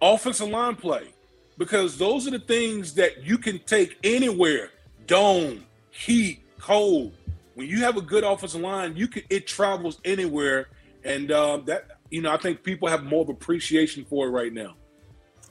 offensive 0.00 0.48
line 0.48 0.76
play. 0.76 1.08
Because 1.58 1.96
those 1.96 2.26
are 2.26 2.30
the 2.30 2.38
things 2.38 2.92
that 2.94 3.24
you 3.24 3.38
can 3.38 3.58
take 3.60 3.98
anywhere. 4.04 4.70
Dome, 5.06 5.64
heat, 5.90 6.42
cold. 6.58 7.14
When 7.54 7.66
you 7.66 7.78
have 7.78 7.96
a 7.96 8.02
good 8.02 8.24
offensive 8.24 8.60
line, 8.60 8.94
you 8.96 9.08
can 9.08 9.22
it 9.30 9.46
travels 9.46 9.98
anywhere 10.04 10.68
and 11.04 11.30
uh, 11.30 11.58
that 11.64 11.98
you 12.10 12.20
know 12.20 12.30
I 12.30 12.36
think 12.36 12.62
people 12.62 12.88
have 12.88 13.04
more 13.04 13.22
of 13.22 13.30
appreciation 13.30 14.04
for 14.04 14.26
it 14.26 14.30
right 14.30 14.52
now. 14.52 14.74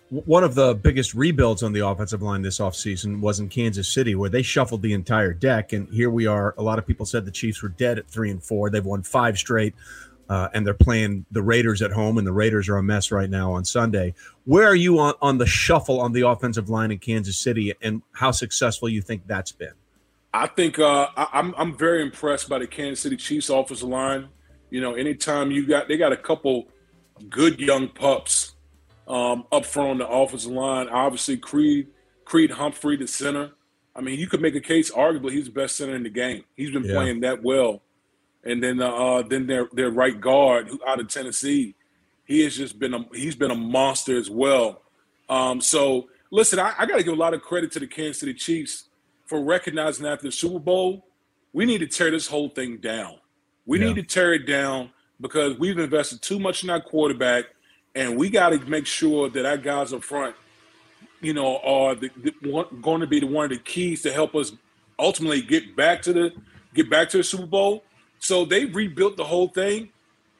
One 0.09 0.43
of 0.43 0.53
the 0.53 0.75
biggest 0.75 1.15
rebuilds 1.15 1.63
on 1.63 1.73
the 1.73 1.85
offensive 1.85 2.21
line 2.21 2.43
this 2.43 2.59
offseason 2.59 3.21
was 3.21 3.39
in 3.39 3.49
Kansas 3.49 3.91
City, 3.91 4.13
where 4.13 4.29
they 4.29 4.43
shuffled 4.43 4.83
the 4.83 4.93
entire 4.93 5.33
deck. 5.33 5.73
And 5.73 5.89
here 5.89 6.11
we 6.11 6.27
are. 6.27 6.53
A 6.59 6.61
lot 6.61 6.77
of 6.77 6.85
people 6.85 7.07
said 7.07 7.25
the 7.25 7.31
Chiefs 7.31 7.63
were 7.63 7.69
dead 7.69 7.97
at 7.97 8.07
three 8.07 8.29
and 8.29 8.41
four. 8.41 8.69
They've 8.69 8.85
won 8.85 9.01
five 9.01 9.35
straight, 9.35 9.73
uh, 10.29 10.49
and 10.53 10.65
they're 10.65 10.75
playing 10.75 11.25
the 11.31 11.41
Raiders 11.41 11.81
at 11.81 11.91
home, 11.91 12.19
and 12.19 12.27
the 12.27 12.33
Raiders 12.33 12.69
are 12.69 12.77
a 12.77 12.83
mess 12.83 13.11
right 13.11 13.29
now 13.29 13.53
on 13.53 13.65
Sunday. 13.65 14.13
Where 14.43 14.67
are 14.67 14.75
you 14.75 14.99
on, 14.99 15.15
on 15.23 15.39
the 15.39 15.47
shuffle 15.47 15.99
on 15.99 16.11
the 16.11 16.27
offensive 16.27 16.69
line 16.69 16.91
in 16.91 16.99
Kansas 16.99 17.37
City, 17.37 17.73
and 17.81 18.03
how 18.11 18.29
successful 18.29 18.87
you 18.87 19.01
think 19.01 19.23
that's 19.25 19.51
been? 19.51 19.73
I 20.35 20.45
think 20.47 20.77
uh, 20.77 21.07
I, 21.17 21.29
I'm 21.33 21.55
I'm 21.57 21.75
very 21.75 22.03
impressed 22.03 22.47
by 22.47 22.59
the 22.59 22.67
Kansas 22.67 22.99
City 22.99 23.17
Chiefs 23.17 23.49
offensive 23.49 23.89
line. 23.89 24.29
You 24.69 24.81
know, 24.81 24.93
anytime 24.93 25.49
you 25.49 25.65
got 25.65 25.87
they 25.87 25.97
got 25.97 26.11
a 26.11 26.17
couple 26.17 26.67
good 27.29 27.59
young 27.59 27.87
pups 27.87 28.54
um, 29.07 29.45
up 29.51 29.65
front 29.65 29.89
on 29.89 29.97
the 29.99 30.07
offensive 30.07 30.51
line. 30.51 30.87
Obviously, 30.89 31.37
Creed 31.37 31.87
Creed 32.23 32.51
Humphrey, 32.51 32.97
the 32.97 33.07
center. 33.07 33.51
I 33.95 34.01
mean, 34.01 34.19
you 34.19 34.27
could 34.27 34.41
make 34.41 34.55
a 34.55 34.61
case. 34.61 34.91
Arguably, 34.91 35.31
he's 35.31 35.45
the 35.45 35.51
best 35.51 35.77
center 35.77 35.95
in 35.95 36.03
the 36.03 36.09
game. 36.09 36.43
He's 36.55 36.71
been 36.71 36.83
yeah. 36.83 36.93
playing 36.93 37.21
that 37.21 37.43
well. 37.43 37.81
And 38.43 38.61
then, 38.61 38.81
uh, 38.81 39.23
then 39.23 39.47
their 39.47 39.67
their 39.73 39.89
right 39.89 40.19
guard 40.19 40.69
out 40.87 40.99
of 40.99 41.07
Tennessee, 41.07 41.75
he 42.25 42.43
has 42.43 42.55
just 42.55 42.77
been 42.77 42.93
a 42.93 43.05
he's 43.13 43.35
been 43.35 43.51
a 43.51 43.55
monster 43.55 44.17
as 44.17 44.29
well. 44.29 44.81
Um, 45.29 45.61
so 45.61 46.09
listen, 46.31 46.59
I, 46.59 46.73
I 46.77 46.85
got 46.85 46.97
to 46.97 47.03
give 47.03 47.13
a 47.13 47.17
lot 47.17 47.33
of 47.33 47.41
credit 47.41 47.71
to 47.73 47.79
the 47.79 47.87
Kansas 47.87 48.19
City 48.19 48.33
Chiefs. 48.33 48.89
for 49.25 49.43
recognizing 49.43 50.05
after 50.05 50.27
the 50.27 50.31
Super 50.31 50.59
Bowl, 50.59 51.07
we 51.53 51.65
need 51.65 51.79
to 51.79 51.87
tear 51.87 52.11
this 52.11 52.27
whole 52.27 52.49
thing 52.49 52.77
down. 52.77 53.17
We 53.65 53.79
yeah. 53.79 53.87
need 53.87 53.95
to 53.95 54.03
tear 54.03 54.33
it 54.33 54.45
down 54.45 54.91
because 55.19 55.57
we've 55.57 55.77
invested 55.79 56.21
too 56.21 56.39
much 56.39 56.63
in 56.63 56.69
our 56.69 56.81
quarterback, 56.81 57.45
and 57.95 58.17
we 58.17 58.29
got 58.29 58.49
to 58.49 58.59
make 58.69 58.85
sure 58.85 59.29
that 59.29 59.45
our 59.45 59.57
guys 59.57 59.93
up 59.93 60.03
front, 60.03 60.35
you 61.21 61.33
know, 61.33 61.57
are 61.59 61.95
the, 61.95 62.09
the, 62.21 62.67
going 62.81 63.01
to 63.01 63.07
be 63.07 63.21
the 63.21 63.27
one 63.27 63.45
of 63.45 63.51
the 63.51 63.57
keys 63.57 64.01
to 64.03 64.11
help 64.11 64.35
us 64.35 64.51
ultimately 64.99 65.41
get 65.41 65.75
back 65.75 66.01
to 66.03 66.13
the 66.13 66.33
get 66.73 66.89
back 66.89 67.09
to 67.09 67.17
the 67.17 67.23
Super 67.23 67.45
Bowl. 67.45 67.83
So 68.19 68.43
they 68.43 68.65
rebuilt 68.65 69.17
the 69.17 69.23
whole 69.23 69.47
thing, 69.47 69.89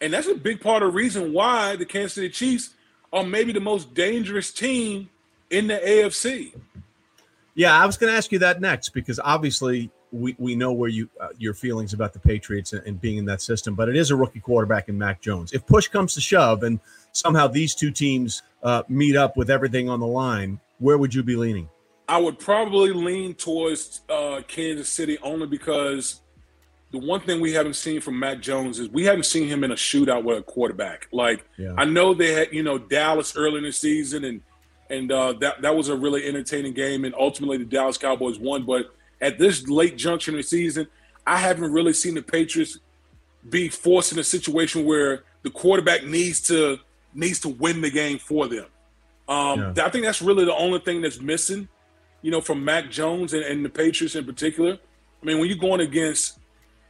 and 0.02 0.14
that's 0.14 0.28
a 0.28 0.36
big 0.36 0.60
part 0.60 0.84
of 0.84 0.92
the 0.92 0.96
reason 0.96 1.34
why 1.34 1.76
the 1.76 1.86
Kansas 1.86 2.14
City 2.14 2.30
Chiefs 2.30 2.72
are 3.14 3.24
maybe 3.24 3.54
the 3.54 3.60
most 3.60 3.94
dangerous 3.94 4.52
team 4.52 5.10
in 5.50 5.68
the 5.68 5.76
AFC. 5.76 6.54
Yeah, 7.54 7.80
I 7.80 7.86
was 7.86 7.96
going 7.96 8.12
to 8.12 8.18
ask 8.18 8.32
you 8.34 8.40
that 8.40 8.60
next 8.60 8.90
because 8.90 9.20
obviously 9.24 9.90
we, 10.12 10.36
we 10.38 10.56
know 10.56 10.74
where 10.74 10.90
you 10.90 11.10
uh, 11.22 11.30
your 11.38 11.54
feelings 11.54 11.94
about 11.94 12.12
the 12.12 12.20
Patriots 12.20 12.74
and, 12.74 12.86
and, 12.86 13.00
being 13.00 13.18
in 13.18 13.26
that 13.26 13.42
system, 13.42 13.76
but 13.76 13.88
it 13.88 13.96
is 13.96 14.12
a 14.12 14.16
rookie 14.16 14.40
quarterback 14.40 14.90
in 14.90 14.98
Mac 14.98 15.22
Jones. 15.22 15.54
If 15.54 15.66
push 15.66 15.88
comes 15.88 16.14
to 16.16 16.22
shove 16.22 16.64
and 16.64 16.80
somehow 17.16 17.48
these 17.48 17.74
two 17.74 17.92
teams 17.92 18.44
uh, 18.64 18.84
meet 18.90 19.16
up 19.16 19.38
with 19.38 19.50
everything 19.50 19.90
on 19.90 20.00
the 20.00 20.08
line, 20.08 20.60
where 20.80 20.98
would 20.98 21.14
you 21.14 21.24
be 21.24 21.36
leaning? 21.36 21.70
I 22.08 22.20
would 22.20 22.38
probably 22.38 22.92
lean 22.92 23.34
towards 23.34 24.02
uh, 24.10 24.42
Kansas 24.48 24.90
City 24.90 25.18
only 25.24 25.48
because 25.48 26.22
the 26.92 27.00
one 27.00 27.20
thing 27.20 27.42
we 27.42 27.52
haven't 27.52 27.76
seen 27.76 28.00
from 28.00 28.20
Mac 28.20 28.42
Jones 28.42 28.80
is 28.80 28.90
we 28.90 29.04
haven't 29.06 29.26
seen 29.26 29.48
him 29.48 29.64
in 29.64 29.72
a 29.72 29.76
shootout 29.76 30.24
with 30.24 30.38
a 30.38 30.44
quarterback. 30.44 31.08
Like 31.12 31.46
yeah. 31.58 31.74
I 31.78 31.86
know 31.86 32.14
they 32.14 32.34
had, 32.34 32.54
you 32.54 32.64
know, 32.64 32.78
Dallas 32.78 33.36
early 33.36 33.58
in 33.58 33.64
the 33.64 33.72
season, 33.72 34.24
and 34.24 34.42
and 34.90 35.12
uh, 35.12 35.34
that 35.40 35.62
that 35.64 35.76
was 35.76 35.90
a 35.90 35.96
really 35.96 36.28
entertaining 36.28 36.74
game, 36.74 37.06
and 37.06 37.16
ultimately 37.16 37.58
the 37.58 37.66
Dallas 37.66 37.98
Cowboys 37.98 38.38
won. 38.38 38.66
But 38.66 38.94
at 39.20 39.40
this 39.40 39.68
late 39.68 39.98
juncture 39.98 40.32
in 40.32 40.38
the 40.38 40.44
season, 40.44 40.88
I 41.26 41.38
haven't 41.38 41.72
really 41.72 41.94
seen 41.94 42.14
the 42.14 42.22
Patriots 42.22 42.78
be 43.50 43.68
forced 43.70 44.12
in 44.12 44.20
a 44.20 44.24
situation 44.24 44.86
where 44.86 45.24
the 45.42 45.50
quarterback 45.50 46.04
needs 46.04 46.42
to 46.42 46.80
needs 47.16 47.40
to 47.40 47.50
win 47.50 47.82
the 47.82 47.90
game 47.90 48.20
for 48.20 48.48
them. 48.48 48.66
Um, 49.28 49.74
yeah. 49.76 49.86
I 49.86 49.90
think 49.90 50.06
that's 50.06 50.22
really 50.22 50.46
the 50.46 50.54
only 50.54 50.80
thing 50.80 51.02
that's 51.02 51.20
missing 51.20 51.68
you 52.26 52.32
know, 52.32 52.42
from 52.42 52.66
Mac 52.66 52.90
Jones 52.90 53.36
and, 53.36 53.44
and 53.44 53.64
the 53.64 53.70
Patriots 53.70 54.16
in 54.16 54.26
particular. 54.26 54.80
I 55.22 55.26
mean, 55.26 55.38
when 55.38 55.48
you're 55.48 55.60
going 55.60 55.80
against, 55.80 56.40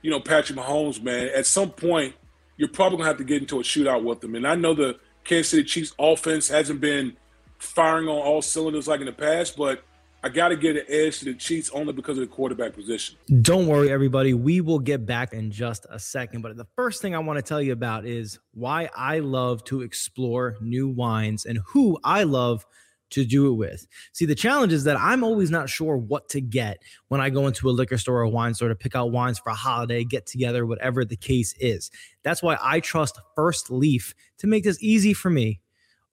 you 0.01 0.09
know, 0.09 0.21
Patrick 0.21 0.57
Mahomes, 0.57 1.03
man, 1.03 1.29
at 1.35 1.45
some 1.45 1.71
point 1.71 2.15
you're 2.55 2.69
probably 2.69 2.99
gonna 2.99 3.09
have 3.09 3.17
to 3.17 3.25
get 3.25 3.41
into 3.41 3.59
a 3.59 3.61
shootout 3.61 4.01
with 4.01 4.21
them. 4.21 4.35
And 4.35 4.47
I 4.47 4.55
know 4.55 4.73
the 4.73 4.97
Kansas 5.25 5.49
City 5.49 5.65
Chiefs 5.65 5.93
offense 5.99 6.47
hasn't 6.47 6.79
been 6.79 7.17
firing 7.57 8.07
on 8.07 8.15
all 8.15 8.41
cylinders 8.41 8.87
like 8.87 9.01
in 9.01 9.07
the 9.07 9.11
past, 9.11 9.57
but 9.57 9.83
I 10.25 10.29
got 10.29 10.47
to 10.47 10.55
get 10.55 10.75
an 10.75 10.85
edge 10.89 11.19
to 11.19 11.25
the 11.25 11.35
Chiefs 11.35 11.69
only 11.69 11.93
because 11.93 12.17
of 12.17 12.27
the 12.27 12.35
quarterback 12.35 12.73
position. 12.73 13.15
Don't 13.43 13.67
worry, 13.67 13.91
everybody. 13.91 14.33
We 14.33 14.59
will 14.59 14.79
get 14.79 15.05
back 15.05 15.33
in 15.33 15.51
just 15.51 15.85
a 15.87 15.99
second. 15.99 16.41
But 16.41 16.57
the 16.57 16.65
first 16.75 16.99
thing 16.99 17.13
I 17.13 17.19
want 17.19 17.37
to 17.37 17.43
tell 17.43 17.61
you 17.61 17.73
about 17.73 18.07
is 18.07 18.39
why 18.55 18.89
I 18.97 19.19
love 19.19 19.63
to 19.65 19.83
explore 19.83 20.57
new 20.61 20.87
wines 20.87 21.45
and 21.45 21.59
who 21.67 21.99
I 22.03 22.23
love 22.23 22.65
to 23.11 23.23
do 23.23 23.51
it 23.51 23.53
with. 23.53 23.85
See, 24.13 24.25
the 24.25 24.33
challenge 24.33 24.73
is 24.73 24.85
that 24.85 24.99
I'm 24.99 25.23
always 25.23 25.51
not 25.51 25.69
sure 25.69 25.95
what 25.95 26.27
to 26.29 26.41
get 26.41 26.81
when 27.09 27.21
I 27.21 27.29
go 27.29 27.45
into 27.45 27.69
a 27.69 27.71
liquor 27.71 27.99
store 27.99 28.21
or 28.21 28.23
a 28.23 28.29
wine 28.29 28.55
store 28.55 28.69
to 28.69 28.75
pick 28.75 28.95
out 28.95 29.11
wines 29.11 29.37
for 29.37 29.51
a 29.51 29.55
holiday, 29.55 30.03
get 30.03 30.25
together, 30.25 30.65
whatever 30.65 31.05
the 31.05 31.15
case 31.15 31.53
is. 31.59 31.91
That's 32.23 32.41
why 32.41 32.57
I 32.59 32.79
trust 32.79 33.19
First 33.35 33.69
Leaf 33.69 34.15
to 34.39 34.47
make 34.47 34.63
this 34.63 34.81
easy 34.81 35.13
for 35.13 35.29
me. 35.29 35.59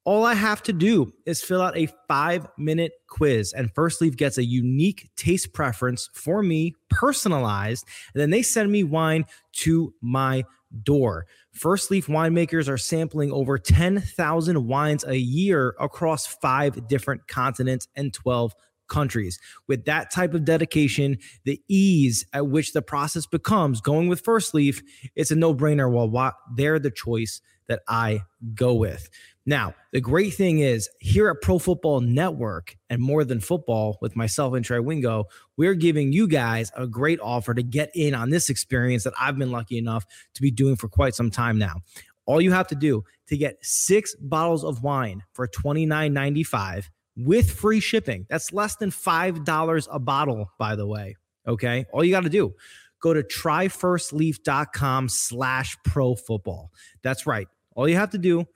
All 0.04 0.24
I 0.24 0.34
have 0.34 0.62
to 0.64 0.72
do 0.72 1.12
is 1.26 1.42
fill 1.42 1.62
out 1.62 1.76
a 1.76 1.88
five 2.08 2.48
minute 2.58 2.92
quiz, 3.08 3.52
and 3.52 3.72
First 3.72 4.00
Leaf 4.00 4.16
gets 4.16 4.36
a 4.36 4.44
unique 4.44 5.10
taste 5.16 5.52
preference 5.52 6.10
for 6.12 6.42
me, 6.42 6.74
personalized. 6.90 7.84
And 8.12 8.20
then 8.20 8.30
they 8.30 8.42
send 8.42 8.72
me 8.72 8.82
wine 8.82 9.26
to 9.58 9.94
my 10.00 10.44
door. 10.82 11.26
First 11.52 11.90
Leaf 11.90 12.08
winemakers 12.08 12.68
are 12.68 12.78
sampling 12.78 13.30
over 13.30 13.58
10,000 13.58 14.66
wines 14.66 15.04
a 15.04 15.16
year 15.16 15.76
across 15.78 16.26
five 16.26 16.88
different 16.88 17.28
continents 17.28 17.86
and 17.94 18.12
12 18.12 18.54
countries. 18.88 19.38
With 19.68 19.84
that 19.84 20.10
type 20.10 20.34
of 20.34 20.44
dedication, 20.44 21.18
the 21.44 21.60
ease 21.68 22.26
at 22.32 22.48
which 22.48 22.72
the 22.72 22.82
process 22.82 23.26
becomes 23.26 23.80
going 23.80 24.08
with 24.08 24.20
First 24.20 24.52
Leaf, 24.54 24.82
it's 25.14 25.30
a 25.30 25.36
no 25.36 25.54
brainer. 25.54 25.92
Well, 25.92 26.34
they're 26.56 26.78
the 26.78 26.90
choice 26.90 27.40
that 27.68 27.80
I 27.88 28.22
go 28.54 28.74
with. 28.74 29.08
Now, 29.44 29.74
the 29.92 30.00
great 30.00 30.34
thing 30.34 30.60
is 30.60 30.88
here 31.00 31.28
at 31.28 31.42
Pro 31.42 31.58
Football 31.58 32.00
Network 32.00 32.76
and 32.88 33.02
more 33.02 33.24
than 33.24 33.40
football 33.40 33.98
with 34.00 34.14
myself 34.14 34.54
and 34.54 34.64
Trey 34.64 34.78
Wingo, 34.78 35.24
we're 35.56 35.74
giving 35.74 36.12
you 36.12 36.28
guys 36.28 36.70
a 36.76 36.86
great 36.86 37.18
offer 37.20 37.52
to 37.52 37.62
get 37.62 37.90
in 37.94 38.14
on 38.14 38.30
this 38.30 38.48
experience 38.48 39.02
that 39.02 39.14
I've 39.20 39.38
been 39.38 39.50
lucky 39.50 39.78
enough 39.78 40.06
to 40.34 40.42
be 40.42 40.52
doing 40.52 40.76
for 40.76 40.88
quite 40.88 41.14
some 41.14 41.30
time 41.30 41.58
now. 41.58 41.80
All 42.24 42.40
you 42.40 42.52
have 42.52 42.68
to 42.68 42.76
do 42.76 43.02
to 43.26 43.36
get 43.36 43.56
six 43.62 44.14
bottles 44.14 44.62
of 44.62 44.84
wine 44.84 45.24
for 45.32 45.48
$29.95 45.48 46.84
with 47.16 47.50
free 47.50 47.80
shipping. 47.80 48.26
That's 48.30 48.52
less 48.52 48.76
than 48.76 48.90
$5 48.90 49.88
a 49.90 49.98
bottle, 49.98 50.52
by 50.56 50.76
the 50.76 50.86
way. 50.86 51.16
Okay. 51.48 51.84
All 51.92 52.04
you 52.04 52.12
got 52.12 52.22
to 52.22 52.30
do, 52.30 52.54
go 53.00 53.12
to 53.12 53.24
tryfirstleaf.com 53.24 55.08
slash 55.08 55.76
pro 55.84 56.14
football. 56.14 56.70
That's 57.02 57.26
right. 57.26 57.48
All 57.74 57.88
you 57.88 57.96
have 57.96 58.10
to 58.10 58.18
do 58.18 58.46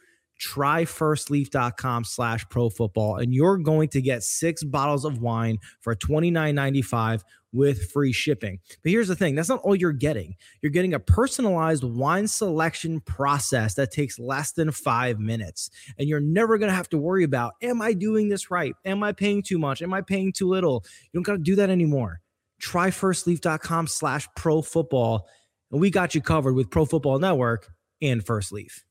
tryfirstleaf.com 0.40 2.04
slash 2.04 2.48
pro 2.48 2.68
football 2.68 3.16
and 3.16 3.32
you're 3.32 3.58
going 3.58 3.88
to 3.88 4.02
get 4.02 4.22
six 4.22 4.62
bottles 4.62 5.04
of 5.04 5.20
wine 5.20 5.58
for 5.80 5.94
$29.95 5.94 7.22
with 7.52 7.90
free 7.90 8.12
shipping. 8.12 8.58
But 8.82 8.92
here's 8.92 9.08
the 9.08 9.16
thing 9.16 9.34
that's 9.34 9.48
not 9.48 9.60
all 9.62 9.74
you're 9.74 9.92
getting. 9.92 10.36
You're 10.60 10.70
getting 10.70 10.94
a 10.94 11.00
personalized 11.00 11.84
wine 11.84 12.28
selection 12.28 13.00
process 13.00 13.74
that 13.74 13.90
takes 13.90 14.18
less 14.18 14.52
than 14.52 14.70
five 14.70 15.18
minutes 15.18 15.70
and 15.98 16.08
you're 16.08 16.20
never 16.20 16.58
going 16.58 16.70
to 16.70 16.76
have 16.76 16.88
to 16.90 16.98
worry 16.98 17.24
about 17.24 17.54
am 17.62 17.80
i 17.80 17.92
doing 17.92 18.28
this 18.28 18.50
right? 18.50 18.74
Am 18.84 19.02
i 19.02 19.12
paying 19.12 19.42
too 19.42 19.58
much? 19.58 19.82
Am 19.82 19.94
i 19.94 20.02
paying 20.02 20.32
too 20.32 20.48
little? 20.48 20.84
You 21.12 21.18
don't 21.18 21.22
got 21.22 21.32
to 21.32 21.38
do 21.38 21.56
that 21.56 21.70
anymore. 21.70 22.20
Tryfirstleaf.com 22.62 23.86
slash 23.86 24.28
pro 24.36 24.62
football 24.62 25.26
and 25.70 25.80
we 25.80 25.90
got 25.90 26.14
you 26.14 26.20
covered 26.20 26.54
with 26.54 26.70
pro 26.70 26.84
football 26.84 27.18
network 27.18 27.72
and 28.02 28.24
first 28.24 28.52
leaf 28.52 28.85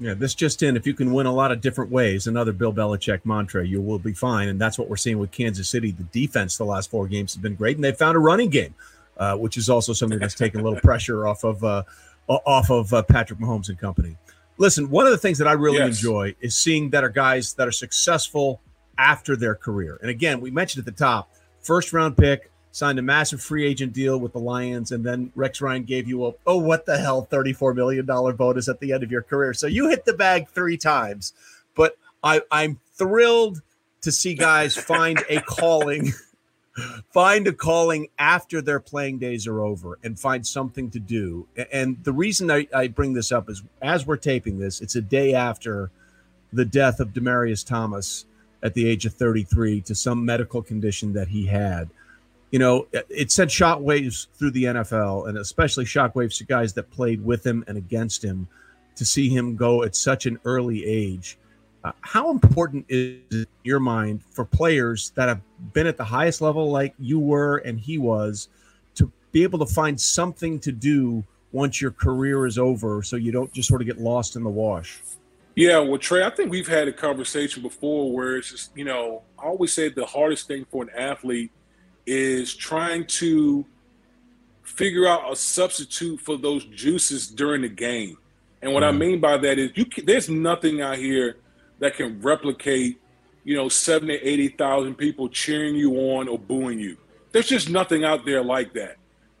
yeah, 0.00 0.14
this 0.14 0.34
just 0.34 0.62
in. 0.62 0.76
If 0.76 0.86
you 0.86 0.94
can 0.94 1.12
win 1.12 1.26
a 1.26 1.32
lot 1.32 1.52
of 1.52 1.60
different 1.60 1.90
ways, 1.90 2.26
another 2.26 2.52
Bill 2.52 2.72
Belichick 2.72 3.24
mantra, 3.24 3.66
you 3.66 3.82
will 3.82 3.98
be 3.98 4.14
fine. 4.14 4.48
And 4.48 4.58
that's 4.58 4.78
what 4.78 4.88
we're 4.88 4.96
seeing 4.96 5.18
with 5.18 5.30
Kansas 5.30 5.68
City. 5.68 5.90
The 5.90 6.04
defense 6.04 6.56
the 6.56 6.64
last 6.64 6.90
four 6.90 7.06
games 7.06 7.34
has 7.34 7.42
been 7.42 7.54
great, 7.54 7.76
and 7.76 7.84
they 7.84 7.92
found 7.92 8.16
a 8.16 8.20
running 8.20 8.48
game, 8.48 8.74
uh, 9.18 9.36
which 9.36 9.58
is 9.58 9.68
also 9.68 9.92
something 9.92 10.18
that's 10.18 10.34
taken 10.34 10.60
a 10.60 10.62
little 10.62 10.80
pressure 10.80 11.26
off 11.26 11.44
of 11.44 11.62
uh, 11.62 11.82
off 12.28 12.70
of 12.70 12.92
uh, 12.94 13.02
Patrick 13.02 13.38
Mahomes 13.38 13.68
and 13.68 13.78
company. 13.78 14.16
Listen, 14.56 14.90
one 14.90 15.06
of 15.06 15.12
the 15.12 15.18
things 15.18 15.38
that 15.38 15.48
I 15.48 15.52
really 15.52 15.78
yes. 15.78 15.96
enjoy 15.96 16.34
is 16.40 16.56
seeing 16.56 16.90
that 16.90 17.04
are 17.04 17.08
guys 17.10 17.54
that 17.54 17.68
are 17.68 17.72
successful 17.72 18.60
after 18.96 19.36
their 19.36 19.54
career. 19.54 19.98
And 20.00 20.10
again, 20.10 20.40
we 20.40 20.50
mentioned 20.50 20.86
at 20.86 20.94
the 20.94 20.98
top, 20.98 21.30
first 21.60 21.92
round 21.92 22.16
pick, 22.16 22.49
signed 22.72 22.98
a 22.98 23.02
massive 23.02 23.42
free 23.42 23.66
agent 23.66 23.92
deal 23.92 24.18
with 24.18 24.32
the 24.32 24.38
Lions, 24.38 24.92
and 24.92 25.04
then 25.04 25.32
Rex 25.34 25.60
Ryan 25.60 25.84
gave 25.84 26.08
you 26.08 26.26
a 26.26 26.32
oh 26.46 26.58
what 26.58 26.86
the 26.86 26.98
hell 26.98 27.22
thirty 27.22 27.52
four 27.52 27.74
million 27.74 28.06
dollar 28.06 28.32
bonus 28.32 28.68
at 28.68 28.80
the 28.80 28.92
end 28.92 29.02
of 29.02 29.10
your 29.10 29.22
career. 29.22 29.54
So 29.54 29.66
you 29.66 29.88
hit 29.88 30.04
the 30.04 30.14
bag 30.14 30.48
three 30.48 30.76
times, 30.76 31.32
but 31.74 31.96
I 32.22 32.42
I'm 32.50 32.78
thrilled 32.94 33.62
to 34.02 34.12
see 34.12 34.34
guys 34.34 34.76
find 34.76 35.22
a 35.28 35.40
calling. 35.40 36.12
find 37.12 37.46
a 37.46 37.52
calling 37.52 38.08
after 38.18 38.62
their 38.62 38.80
playing 38.80 39.18
days 39.18 39.46
are 39.46 39.60
over 39.60 39.98
and 40.02 40.18
find 40.18 40.46
something 40.46 40.88
to 40.90 41.00
do. 41.00 41.46
And 41.70 42.02
the 42.04 42.12
reason 42.12 42.50
I, 42.50 42.68
I 42.74 42.86
bring 42.86 43.12
this 43.12 43.32
up 43.32 43.50
is 43.50 43.62
as 43.82 44.06
we're 44.06 44.16
taping 44.16 44.60
this, 44.60 44.80
it's 44.80 44.94
a 44.94 45.02
day 45.02 45.34
after 45.34 45.90
the 46.52 46.64
death 46.64 47.00
of 47.00 47.08
Demaryius 47.08 47.66
Thomas 47.66 48.24
at 48.62 48.74
the 48.74 48.88
age 48.88 49.04
of 49.04 49.14
33 49.14 49.82
to 49.82 49.94
some 49.94 50.24
medical 50.24 50.62
condition 50.62 51.12
that 51.14 51.28
he 51.28 51.46
had 51.46 51.90
you 52.50 52.58
know, 52.58 52.86
it 52.92 53.30
sent 53.30 53.50
shockwaves 53.50 54.26
through 54.34 54.50
the 54.50 54.64
NFL 54.64 55.28
and 55.28 55.38
especially 55.38 55.84
shockwaves 55.84 56.36
to 56.38 56.44
guys 56.44 56.72
that 56.74 56.90
played 56.90 57.24
with 57.24 57.46
him 57.46 57.64
and 57.68 57.78
against 57.78 58.24
him 58.24 58.48
to 58.96 59.04
see 59.04 59.28
him 59.28 59.56
go 59.56 59.84
at 59.84 59.94
such 59.94 60.26
an 60.26 60.38
early 60.44 60.84
age. 60.84 61.38
Uh, 61.84 61.92
how 62.02 62.30
important 62.30 62.84
is 62.88 63.46
your 63.62 63.80
mind 63.80 64.22
for 64.30 64.44
players 64.44 65.12
that 65.14 65.28
have 65.28 65.40
been 65.72 65.86
at 65.86 65.96
the 65.96 66.04
highest 66.04 66.40
level 66.40 66.70
like 66.70 66.92
you 66.98 67.18
were 67.18 67.58
and 67.58 67.80
he 67.80 67.96
was 67.96 68.48
to 68.94 69.10
be 69.32 69.42
able 69.42 69.58
to 69.58 69.66
find 69.66 69.98
something 69.98 70.58
to 70.58 70.72
do 70.72 71.24
once 71.52 71.80
your 71.80 71.90
career 71.90 72.46
is 72.46 72.58
over 72.58 73.02
so 73.02 73.16
you 73.16 73.32
don't 73.32 73.52
just 73.52 73.68
sort 73.68 73.80
of 73.80 73.86
get 73.86 73.98
lost 73.98 74.36
in 74.36 74.42
the 74.42 74.50
wash? 74.50 75.00
Yeah, 75.54 75.78
well, 75.78 75.98
Trey, 75.98 76.24
I 76.24 76.30
think 76.30 76.50
we've 76.50 76.68
had 76.68 76.88
a 76.88 76.92
conversation 76.92 77.62
before 77.62 78.12
where 78.12 78.36
it's 78.36 78.50
just, 78.50 78.76
you 78.76 78.84
know, 78.84 79.22
I 79.38 79.46
always 79.46 79.72
say 79.72 79.88
the 79.88 80.06
hardest 80.06 80.46
thing 80.46 80.66
for 80.70 80.82
an 80.82 80.90
athlete 80.96 81.50
is 82.10 82.56
trying 82.56 83.06
to 83.06 83.64
figure 84.64 85.06
out 85.06 85.32
a 85.32 85.36
substitute 85.36 86.18
for 86.20 86.36
those 86.36 86.64
juices 86.64 87.28
during 87.28 87.62
the 87.62 87.68
game. 87.68 88.18
And 88.62 88.72
what 88.72 88.82
mm. 88.82 88.88
I 88.88 88.90
mean 88.90 89.20
by 89.20 89.36
that 89.36 89.60
is 89.60 89.70
you 89.76 89.84
can, 89.84 90.06
there's 90.06 90.28
nothing 90.28 90.80
out 90.80 90.96
here 90.96 91.36
that 91.78 91.94
can 91.94 92.20
replicate, 92.20 93.00
you 93.44 93.56
know, 93.56 93.68
70, 93.68 94.12
80,000 94.12 94.96
people 94.96 95.28
cheering 95.28 95.76
you 95.76 95.94
on 95.94 96.26
or 96.26 96.36
booing 96.36 96.80
you. 96.80 96.96
there's 97.30 97.46
just 97.46 97.70
nothing 97.70 98.02
out 98.02 98.26
there 98.26 98.42
like 98.42 98.74
that. 98.74 98.96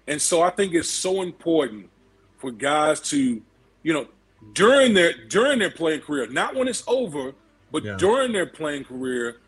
And 0.06 0.22
so 0.22 0.40
I 0.40 0.50
think 0.50 0.72
it's 0.72 0.88
so 0.88 1.22
important 1.22 1.90
for 2.38 2.52
guys 2.52 3.00
to, 3.10 3.42
you 3.82 3.92
know, 3.92 4.06
during 4.52 4.94
their 4.94 5.12
during 5.26 5.58
their 5.58 5.70
playing 5.72 6.02
career, 6.02 6.28
not 6.28 6.54
when 6.54 6.68
it's 6.68 6.84
over, 6.86 7.34
but 7.72 7.82
yeah. 7.82 7.96
during 7.96 8.32
their 8.32 8.46
playing 8.46 8.84
career, 8.84 9.38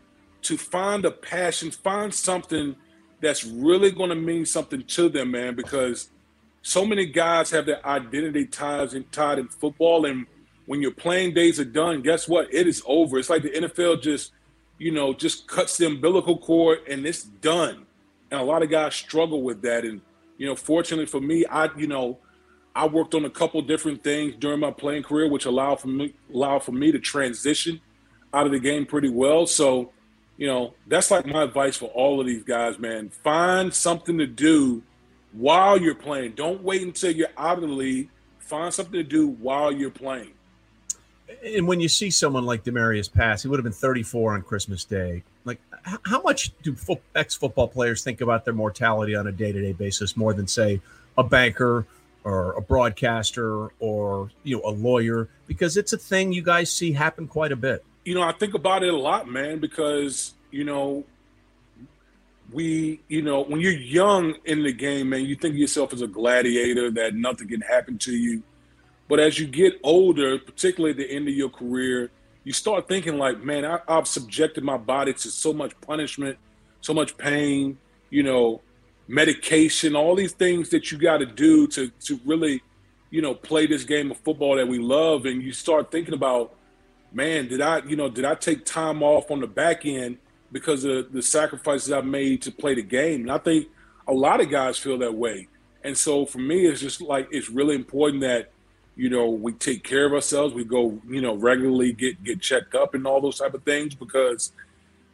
to 0.41 0.57
find 0.57 1.05
a 1.05 1.11
passion, 1.11 1.71
find 1.71 2.13
something 2.13 2.75
that's 3.23 3.45
really 3.45 3.91
going 3.91 4.09
to 4.09 4.15
mean 4.15 4.45
something 4.45 4.83
to 4.83 5.09
them, 5.09 5.31
man. 5.31 5.55
Because 5.55 6.09
so 6.61 6.85
many 6.85 7.05
guys 7.05 7.49
have 7.51 7.65
their 7.65 7.85
identity 7.85 8.45
ties 8.45 8.95
tied 9.11 9.39
in 9.39 9.47
football, 9.47 10.05
and 10.05 10.25
when 10.65 10.81
your 10.81 10.91
playing 10.91 11.33
days 11.33 11.59
are 11.59 11.65
done, 11.65 12.01
guess 12.01 12.27
what? 12.27 12.53
It 12.53 12.67
is 12.67 12.83
over. 12.85 13.17
It's 13.17 13.29
like 13.29 13.43
the 13.43 13.49
NFL 13.49 14.01
just, 14.01 14.31
you 14.77 14.91
know, 14.91 15.13
just 15.13 15.47
cuts 15.47 15.77
the 15.77 15.87
umbilical 15.87 16.37
cord 16.37 16.79
and 16.87 17.05
it's 17.05 17.23
done. 17.23 17.85
And 18.31 18.39
a 18.39 18.43
lot 18.43 18.63
of 18.63 18.69
guys 18.69 18.95
struggle 18.95 19.41
with 19.41 19.61
that. 19.63 19.83
And 19.83 20.01
you 20.37 20.47
know, 20.47 20.55
fortunately 20.55 21.05
for 21.05 21.21
me, 21.21 21.45
I, 21.45 21.69
you 21.77 21.87
know, 21.87 22.17
I 22.75 22.87
worked 22.87 23.13
on 23.13 23.25
a 23.25 23.29
couple 23.29 23.61
different 23.61 24.03
things 24.03 24.35
during 24.39 24.59
my 24.59 24.71
playing 24.71 25.03
career, 25.03 25.29
which 25.29 25.45
allowed 25.45 25.79
for 25.79 25.89
me 25.89 26.13
allowed 26.33 26.63
for 26.63 26.71
me 26.71 26.91
to 26.91 26.99
transition 26.99 27.79
out 28.33 28.45
of 28.45 28.51
the 28.51 28.59
game 28.59 28.85
pretty 28.85 29.09
well. 29.09 29.45
So, 29.45 29.91
you 30.37 30.47
know, 30.47 30.73
that's 30.87 31.11
like 31.11 31.25
my 31.25 31.43
advice 31.43 31.77
for 31.77 31.89
all 31.89 32.19
of 32.19 32.27
these 32.27 32.43
guys, 32.43 32.79
man. 32.79 33.09
Find 33.09 33.73
something 33.73 34.17
to 34.17 34.27
do 34.27 34.83
while 35.31 35.79
you're 35.79 35.95
playing. 35.95 36.33
Don't 36.33 36.63
wait 36.63 36.81
until 36.81 37.11
you're 37.11 37.29
out 37.37 37.57
of 37.57 37.61
the 37.61 37.67
league. 37.67 38.09
Find 38.39 38.73
something 38.73 38.93
to 38.93 39.03
do 39.03 39.27
while 39.27 39.71
you're 39.71 39.91
playing. 39.91 40.33
And 41.45 41.67
when 41.67 41.79
you 41.79 41.87
see 41.87 42.09
someone 42.09 42.45
like 42.45 42.63
Demaryius 42.63 43.11
pass, 43.11 43.41
he 43.41 43.47
would 43.47 43.57
have 43.57 43.63
been 43.63 43.73
34 43.73 44.35
on 44.35 44.41
Christmas 44.41 44.85
Day. 44.85 45.23
Like, 45.45 45.59
how 46.05 46.21
much 46.21 46.51
do 46.61 46.75
ex 47.15 47.35
football 47.35 47.67
players 47.67 48.03
think 48.03 48.21
about 48.21 48.45
their 48.45 48.53
mortality 48.53 49.15
on 49.15 49.27
a 49.27 49.31
day 49.31 49.51
to 49.51 49.61
day 49.61 49.73
basis 49.73 50.15
more 50.15 50.33
than, 50.33 50.47
say, 50.47 50.81
a 51.17 51.23
banker 51.23 51.85
or 52.23 52.53
a 52.53 52.61
broadcaster 52.61 53.67
or 53.79 54.29
you 54.43 54.57
know 54.57 54.63
a 54.65 54.71
lawyer? 54.71 55.29
Because 55.47 55.77
it's 55.77 55.93
a 55.93 55.97
thing 55.97 56.33
you 56.33 56.41
guys 56.41 56.71
see 56.71 56.91
happen 56.91 57.27
quite 57.27 57.51
a 57.51 57.57
bit. 57.57 57.83
You 58.05 58.15
know, 58.15 58.21
I 58.21 58.33
think 58.33 58.53
about 58.53 58.83
it 58.83 58.93
a 58.93 58.97
lot, 58.97 59.29
man. 59.29 59.59
Because 59.59 60.33
you 60.51 60.63
know, 60.63 61.03
we, 62.51 63.01
you 63.07 63.21
know, 63.21 63.43
when 63.43 63.59
you're 63.59 63.71
young 63.71 64.35
in 64.45 64.63
the 64.63 64.71
game, 64.71 65.09
man, 65.09 65.25
you 65.25 65.35
think 65.35 65.53
of 65.53 65.57
yourself 65.57 65.93
as 65.93 66.01
a 66.01 66.07
gladiator 66.07 66.91
that 66.91 67.15
nothing 67.15 67.47
can 67.47 67.61
happen 67.61 67.97
to 67.99 68.11
you. 68.11 68.43
But 69.09 69.19
as 69.19 69.39
you 69.39 69.47
get 69.47 69.79
older, 69.83 70.37
particularly 70.37 70.91
at 70.91 70.97
the 70.97 71.11
end 71.11 71.27
of 71.27 71.33
your 71.33 71.49
career, 71.49 72.11
you 72.43 72.53
start 72.53 72.87
thinking 72.87 73.17
like, 73.17 73.43
man, 73.43 73.65
I, 73.65 73.79
I've 73.87 74.07
subjected 74.07 74.63
my 74.63 74.77
body 74.77 75.13
to 75.13 75.31
so 75.31 75.53
much 75.53 75.73
punishment, 75.81 76.37
so 76.81 76.93
much 76.93 77.17
pain, 77.17 77.77
you 78.09 78.23
know, 78.23 78.61
medication, 79.07 79.95
all 79.95 80.15
these 80.15 80.33
things 80.33 80.69
that 80.69 80.91
you 80.91 80.97
got 80.97 81.17
to 81.17 81.25
do 81.25 81.67
to 81.67 81.89
to 81.89 82.19
really, 82.25 82.61
you 83.09 83.21
know, 83.21 83.33
play 83.33 83.65
this 83.65 83.83
game 83.83 84.11
of 84.11 84.17
football 84.17 84.55
that 84.55 84.67
we 84.67 84.79
love. 84.79 85.25
And 85.25 85.41
you 85.41 85.51
start 85.51 85.91
thinking 85.91 86.13
about, 86.13 86.55
man, 87.13 87.47
did 87.47 87.61
I, 87.61 87.79
you 87.83 87.95
know, 87.95 88.09
did 88.09 88.25
I 88.25 88.35
take 88.35 88.65
time 88.65 89.03
off 89.03 89.31
on 89.31 89.39
the 89.39 89.47
back 89.47 89.85
end 89.85 90.17
because 90.51 90.83
of 90.83 91.11
the 91.11 91.21
sacrifices 91.21 91.91
I've 91.91 92.05
made 92.05 92.41
to 92.43 92.51
play 92.51 92.75
the 92.75 92.83
game? 92.83 93.21
And 93.21 93.31
I 93.31 93.37
think 93.37 93.67
a 94.07 94.13
lot 94.13 94.41
of 94.41 94.49
guys 94.49 94.77
feel 94.77 94.97
that 94.99 95.13
way. 95.13 95.47
And 95.83 95.97
so 95.97 96.25
for 96.25 96.39
me, 96.39 96.65
it's 96.65 96.81
just 96.81 97.01
like 97.01 97.27
it's 97.31 97.49
really 97.49 97.75
important 97.75 98.21
that 98.21 98.53
you 98.95 99.09
know, 99.09 99.29
we 99.29 99.53
take 99.53 99.83
care 99.83 100.05
of 100.05 100.13
ourselves. 100.13 100.53
We 100.53 100.63
go, 100.63 100.99
you 101.07 101.21
know, 101.21 101.35
regularly 101.35 101.93
get 101.93 102.23
get 102.23 102.41
checked 102.41 102.75
up 102.75 102.93
and 102.93 103.07
all 103.07 103.21
those 103.21 103.39
type 103.39 103.53
of 103.53 103.63
things 103.63 103.95
because, 103.95 104.51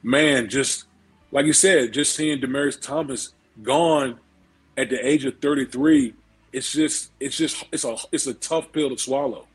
man, 0.03 0.49
just 0.49 0.85
like 1.31 1.45
you 1.45 1.53
said, 1.53 1.93
just 1.93 2.15
seeing 2.15 2.39
Demaryius 2.39 2.81
Thomas 2.81 3.33
gone 3.63 4.19
at 4.77 4.89
the 4.89 5.05
age 5.05 5.25
of 5.25 5.39
33, 5.39 6.13
it's 6.51 6.71
just 6.71 7.11
it's 7.19 7.37
just 7.37 7.65
it's 7.71 7.85
a 7.85 7.95
it's 8.11 8.27
a 8.27 8.33
tough 8.33 8.71
pill 8.71 8.89
to 8.89 8.97
swallow. 8.97 9.47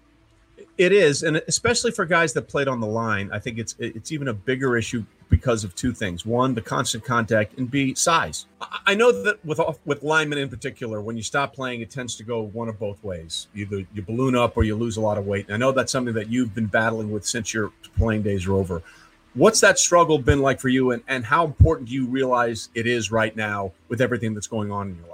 It 0.76 0.92
is, 0.92 1.22
and 1.22 1.36
especially 1.46 1.92
for 1.92 2.04
guys 2.04 2.32
that 2.32 2.48
played 2.48 2.66
on 2.66 2.80
the 2.80 2.86
line, 2.86 3.30
I 3.32 3.38
think 3.38 3.58
it's 3.58 3.76
it's 3.78 4.10
even 4.10 4.28
a 4.28 4.34
bigger 4.34 4.76
issue 4.76 5.04
because 5.28 5.62
of 5.62 5.74
two 5.74 5.92
things: 5.92 6.26
one, 6.26 6.54
the 6.54 6.60
constant 6.60 7.04
contact, 7.04 7.56
and 7.58 7.70
b, 7.70 7.94
size. 7.94 8.46
I 8.86 8.94
know 8.94 9.12
that 9.22 9.44
with 9.44 9.60
with 9.84 10.02
linemen 10.02 10.38
in 10.38 10.48
particular, 10.48 11.00
when 11.00 11.16
you 11.16 11.22
stop 11.22 11.54
playing, 11.54 11.80
it 11.80 11.90
tends 11.90 12.16
to 12.16 12.24
go 12.24 12.42
one 12.42 12.68
of 12.68 12.78
both 12.80 13.02
ways: 13.04 13.46
either 13.54 13.84
you 13.94 14.02
balloon 14.02 14.34
up 14.34 14.56
or 14.56 14.64
you 14.64 14.74
lose 14.74 14.96
a 14.96 15.00
lot 15.00 15.16
of 15.16 15.26
weight. 15.26 15.46
And 15.46 15.54
I 15.54 15.58
know 15.58 15.70
that's 15.70 15.92
something 15.92 16.14
that 16.14 16.28
you've 16.28 16.54
been 16.54 16.66
battling 16.66 17.12
with 17.12 17.24
since 17.24 17.54
your 17.54 17.70
playing 17.96 18.22
days 18.22 18.46
are 18.46 18.54
over. 18.54 18.82
What's 19.34 19.60
that 19.60 19.78
struggle 19.78 20.18
been 20.18 20.40
like 20.40 20.60
for 20.60 20.68
you, 20.68 20.90
and, 20.90 21.02
and 21.06 21.24
how 21.24 21.44
important 21.44 21.88
do 21.88 21.94
you 21.94 22.06
realize 22.06 22.68
it 22.74 22.86
is 22.86 23.12
right 23.12 23.34
now 23.34 23.72
with 23.88 24.00
everything 24.00 24.34
that's 24.34 24.48
going 24.48 24.72
on 24.72 24.88
in 24.88 24.96
your 24.96 25.06
life? 25.06 25.13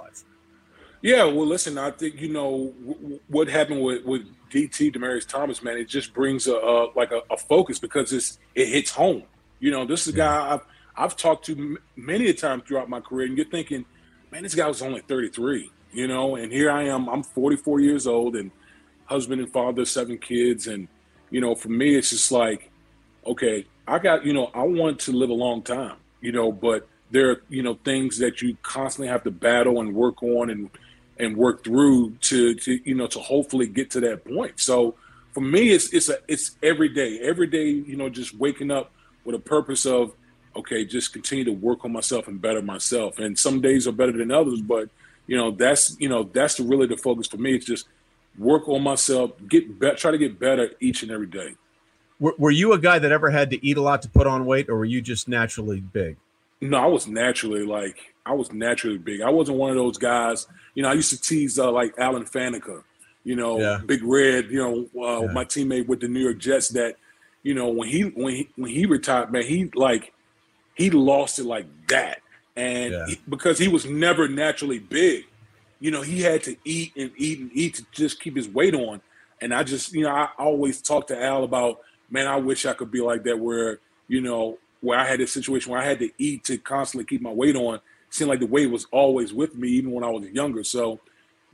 Yeah, 1.01 1.23
well, 1.23 1.47
listen, 1.47 1.77
I 1.77 1.91
think 1.91 2.21
you 2.21 2.29
know 2.29 2.73
w- 2.85 3.19
what 3.27 3.47
happened 3.47 3.81
with 3.81 4.05
with 4.05 4.21
DT 4.51 4.93
Demaryius 4.95 5.27
Thomas, 5.27 5.63
man. 5.63 5.77
It 5.77 5.85
just 5.85 6.13
brings 6.13 6.47
a, 6.47 6.55
a 6.55 6.91
like 6.95 7.11
a, 7.11 7.21
a, 7.31 7.37
focus 7.37 7.79
because 7.79 8.13
it's 8.13 8.37
it 8.53 8.67
hits 8.67 8.91
home. 8.91 9.23
You 9.59 9.71
know, 9.71 9.85
this 9.85 10.07
is 10.07 10.13
a 10.13 10.17
guy 10.17 10.53
I've 10.53 10.61
I've 10.95 11.17
talked 11.17 11.45
to 11.45 11.53
m- 11.53 11.77
many 11.95 12.27
a 12.27 12.33
time 12.33 12.61
throughout 12.61 12.87
my 12.87 12.99
career, 12.99 13.25
and 13.25 13.35
you're 13.35 13.47
thinking, 13.47 13.85
man, 14.31 14.43
this 14.43 14.53
guy 14.53 14.67
was 14.67 14.83
only 14.83 15.01
33. 15.01 15.71
You 15.91 16.07
know, 16.07 16.35
and 16.35 16.51
here 16.51 16.71
I 16.71 16.83
am. 16.83 17.09
I'm 17.09 17.23
44 17.23 17.81
years 17.81 18.07
old 18.07 18.35
and 18.35 18.51
husband 19.05 19.41
and 19.41 19.51
father, 19.51 19.85
seven 19.85 20.19
kids, 20.19 20.67
and 20.67 20.87
you 21.31 21.41
know, 21.41 21.55
for 21.55 21.69
me, 21.69 21.95
it's 21.95 22.11
just 22.11 22.31
like, 22.31 22.69
okay, 23.25 23.65
I 23.87 23.97
got 23.97 24.23
you 24.23 24.33
know, 24.33 24.51
I 24.53 24.63
want 24.63 24.99
to 25.01 25.13
live 25.13 25.31
a 25.31 25.33
long 25.33 25.63
time. 25.63 25.95
You 26.21 26.31
know, 26.31 26.51
but 26.51 26.87
there 27.09 27.31
are 27.31 27.41
you 27.49 27.63
know 27.63 27.79
things 27.83 28.19
that 28.19 28.43
you 28.43 28.55
constantly 28.61 29.07
have 29.07 29.23
to 29.23 29.31
battle 29.31 29.81
and 29.81 29.95
work 29.95 30.21
on 30.21 30.51
and 30.51 30.69
and 31.21 31.37
work 31.37 31.63
through 31.63 32.11
to 32.21 32.55
to 32.55 32.79
you 32.83 32.95
know 32.95 33.07
to 33.07 33.19
hopefully 33.19 33.67
get 33.67 33.91
to 33.91 33.99
that 34.01 34.25
point. 34.25 34.59
So 34.59 34.95
for 35.33 35.41
me, 35.41 35.69
it's 35.69 35.93
it's 35.93 36.09
a 36.09 36.17
it's 36.27 36.57
every 36.61 36.89
day, 36.89 37.19
every 37.19 37.47
day. 37.47 37.69
You 37.69 37.95
know, 37.95 38.09
just 38.09 38.35
waking 38.35 38.71
up 38.71 38.91
with 39.23 39.35
a 39.35 39.39
purpose 39.39 39.85
of 39.85 40.13
okay, 40.55 40.83
just 40.83 41.13
continue 41.13 41.45
to 41.45 41.53
work 41.53 41.85
on 41.85 41.93
myself 41.93 42.27
and 42.27 42.41
better 42.41 42.61
myself. 42.61 43.19
And 43.19 43.37
some 43.37 43.61
days 43.61 43.87
are 43.87 43.93
better 43.93 44.11
than 44.11 44.31
others, 44.31 44.61
but 44.61 44.89
you 45.27 45.37
know 45.37 45.51
that's 45.51 45.95
you 45.99 46.09
know 46.09 46.23
that's 46.23 46.55
the, 46.55 46.63
really 46.63 46.87
the 46.87 46.97
focus 46.97 47.27
for 47.27 47.37
me. 47.37 47.55
It's 47.55 47.65
just 47.65 47.87
work 48.37 48.67
on 48.67 48.81
myself, 48.81 49.31
get 49.47 49.79
better, 49.79 49.95
try 49.95 50.11
to 50.11 50.17
get 50.17 50.39
better 50.39 50.71
each 50.79 51.03
and 51.03 51.11
every 51.11 51.27
day. 51.27 51.55
Were, 52.19 52.33
were 52.37 52.51
you 52.51 52.73
a 52.73 52.79
guy 52.79 52.99
that 52.99 53.11
ever 53.11 53.29
had 53.29 53.49
to 53.51 53.65
eat 53.65 53.77
a 53.77 53.81
lot 53.81 54.01
to 54.03 54.09
put 54.09 54.27
on 54.27 54.45
weight, 54.45 54.69
or 54.69 54.77
were 54.77 54.85
you 54.85 55.01
just 55.01 55.27
naturally 55.27 55.79
big? 55.79 56.17
No, 56.61 56.77
I 56.77 56.85
was 56.85 57.07
naturally 57.07 57.65
like 57.65 58.10
I 58.25 58.33
was 58.33 58.51
naturally 58.51 58.97
big. 58.97 59.21
I 59.21 59.29
wasn't 59.29 59.57
one 59.57 59.71
of 59.71 59.75
those 59.75 59.97
guys. 59.97 60.47
You 60.75 60.83
know, 60.83 60.89
I 60.89 60.93
used 60.93 61.09
to 61.09 61.19
tease 61.19 61.57
uh, 61.57 61.71
like 61.71 61.93
Alan 61.97 62.23
Faneca, 62.25 62.83
you 63.23 63.35
know, 63.35 63.59
yeah. 63.59 63.79
Big 63.85 64.03
Red. 64.03 64.51
You 64.51 64.89
know, 64.93 65.03
uh, 65.03 65.21
yeah. 65.25 65.31
my 65.31 65.45
teammate 65.45 65.87
with 65.87 66.01
the 66.01 66.07
New 66.07 66.19
York 66.19 66.37
Jets. 66.37 66.69
That 66.69 66.95
you 67.43 67.53
know 67.53 67.69
when 67.69 67.87
he 67.87 68.03
when 68.03 68.33
he 68.33 68.49
when 68.55 68.71
he 68.71 68.85
retired, 68.85 69.31
man, 69.31 69.43
he 69.43 69.71
like 69.73 70.13
he 70.75 70.89
lost 70.89 71.39
it 71.39 71.45
like 71.45 71.65
that, 71.87 72.19
and 72.55 72.93
yeah. 72.93 73.05
he, 73.07 73.21
because 73.27 73.57
he 73.57 73.67
was 73.67 73.85
never 73.85 74.27
naturally 74.27 74.79
big, 74.79 75.25
you 75.79 75.91
know, 75.91 76.01
he 76.01 76.21
had 76.21 76.43
to 76.43 76.55
eat 76.63 76.93
and 76.95 77.11
eat 77.17 77.39
and 77.39 77.51
eat 77.53 77.75
to 77.75 77.85
just 77.91 78.21
keep 78.21 78.35
his 78.35 78.47
weight 78.47 78.75
on. 78.75 79.01
And 79.41 79.53
I 79.53 79.63
just, 79.63 79.93
you 79.93 80.03
know, 80.03 80.11
I 80.11 80.29
always 80.37 80.79
talk 80.79 81.07
to 81.07 81.19
Al 81.19 81.43
about, 81.43 81.79
man, 82.11 82.27
I 82.27 82.35
wish 82.35 82.67
I 82.67 82.73
could 82.73 82.91
be 82.91 83.01
like 83.01 83.23
that, 83.23 83.39
where 83.39 83.79
you 84.07 84.21
know, 84.21 84.59
where 84.81 84.99
I 84.99 85.05
had 85.05 85.19
this 85.19 85.31
situation 85.31 85.71
where 85.71 85.81
I 85.81 85.85
had 85.85 85.99
to 85.99 86.09
eat 86.17 86.43
to 86.45 86.57
constantly 86.57 87.05
keep 87.05 87.21
my 87.21 87.31
weight 87.31 87.55
on 87.55 87.79
seemed 88.11 88.29
like 88.29 88.39
the 88.39 88.45
weight 88.45 88.67
was 88.67 88.85
always 88.91 89.33
with 89.33 89.55
me, 89.55 89.69
even 89.69 89.91
when 89.91 90.03
I 90.03 90.09
was 90.09 90.27
younger. 90.29 90.63
So 90.63 90.99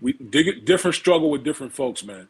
we 0.01 0.13
dig 0.13 0.65
different 0.65 0.95
struggle 0.95 1.29
with 1.29 1.43
different 1.43 1.73
folks, 1.73 2.03
man. 2.03 2.27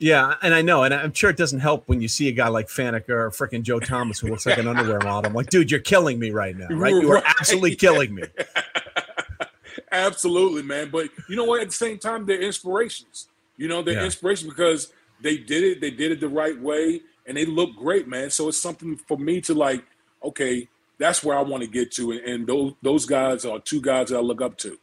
Yeah, 0.00 0.34
and 0.42 0.54
I 0.54 0.62
know, 0.62 0.84
and 0.84 0.94
I'm 0.94 1.12
sure 1.12 1.28
it 1.28 1.36
doesn't 1.36 1.58
help 1.58 1.88
when 1.88 2.00
you 2.00 2.06
see 2.06 2.28
a 2.28 2.32
guy 2.32 2.48
like 2.48 2.68
Faneca 2.68 3.08
or 3.08 3.30
freaking 3.30 3.62
Joe 3.62 3.80
Thomas 3.80 4.20
who 4.20 4.28
looks 4.28 4.46
like 4.46 4.56
an 4.56 4.68
underwear 4.68 5.00
model. 5.00 5.28
I'm 5.28 5.34
like, 5.34 5.50
dude, 5.50 5.70
you're 5.70 5.80
killing 5.80 6.20
me 6.20 6.30
right 6.30 6.56
now, 6.56 6.68
right? 6.68 6.94
You 6.94 7.10
are 7.10 7.22
absolutely 7.24 7.74
killing 7.74 8.14
me. 8.14 8.22
absolutely, 9.92 10.62
man. 10.62 10.90
But 10.90 11.08
you 11.28 11.34
know 11.34 11.44
what? 11.44 11.60
At 11.60 11.68
the 11.68 11.74
same 11.74 11.98
time, 11.98 12.26
they're 12.26 12.40
inspirations. 12.40 13.28
You 13.56 13.66
know, 13.66 13.82
they're 13.82 13.94
yeah. 13.94 14.04
inspirations 14.04 14.48
because 14.48 14.92
they 15.20 15.36
did 15.36 15.64
it. 15.64 15.80
They 15.80 15.90
did 15.90 16.12
it 16.12 16.20
the 16.20 16.28
right 16.28 16.58
way, 16.60 17.00
and 17.26 17.36
they 17.36 17.44
look 17.44 17.74
great, 17.74 18.06
man. 18.06 18.30
So 18.30 18.46
it's 18.48 18.60
something 18.60 18.96
for 18.96 19.18
me 19.18 19.40
to 19.42 19.54
like. 19.54 19.84
Okay, 20.22 20.68
that's 20.98 21.22
where 21.22 21.36
I 21.36 21.42
want 21.42 21.62
to 21.62 21.68
get 21.68 21.92
to. 21.92 22.12
And, 22.12 22.20
and, 22.20 22.46
those 22.46 22.74
those 22.82 23.06
guys 23.06 23.44
are 23.44 23.58
two 23.58 23.80
guys 23.80 24.08
that 24.08 24.16
I 24.16 24.20
look 24.20 24.40
up 24.40 24.58
to. 24.58 24.78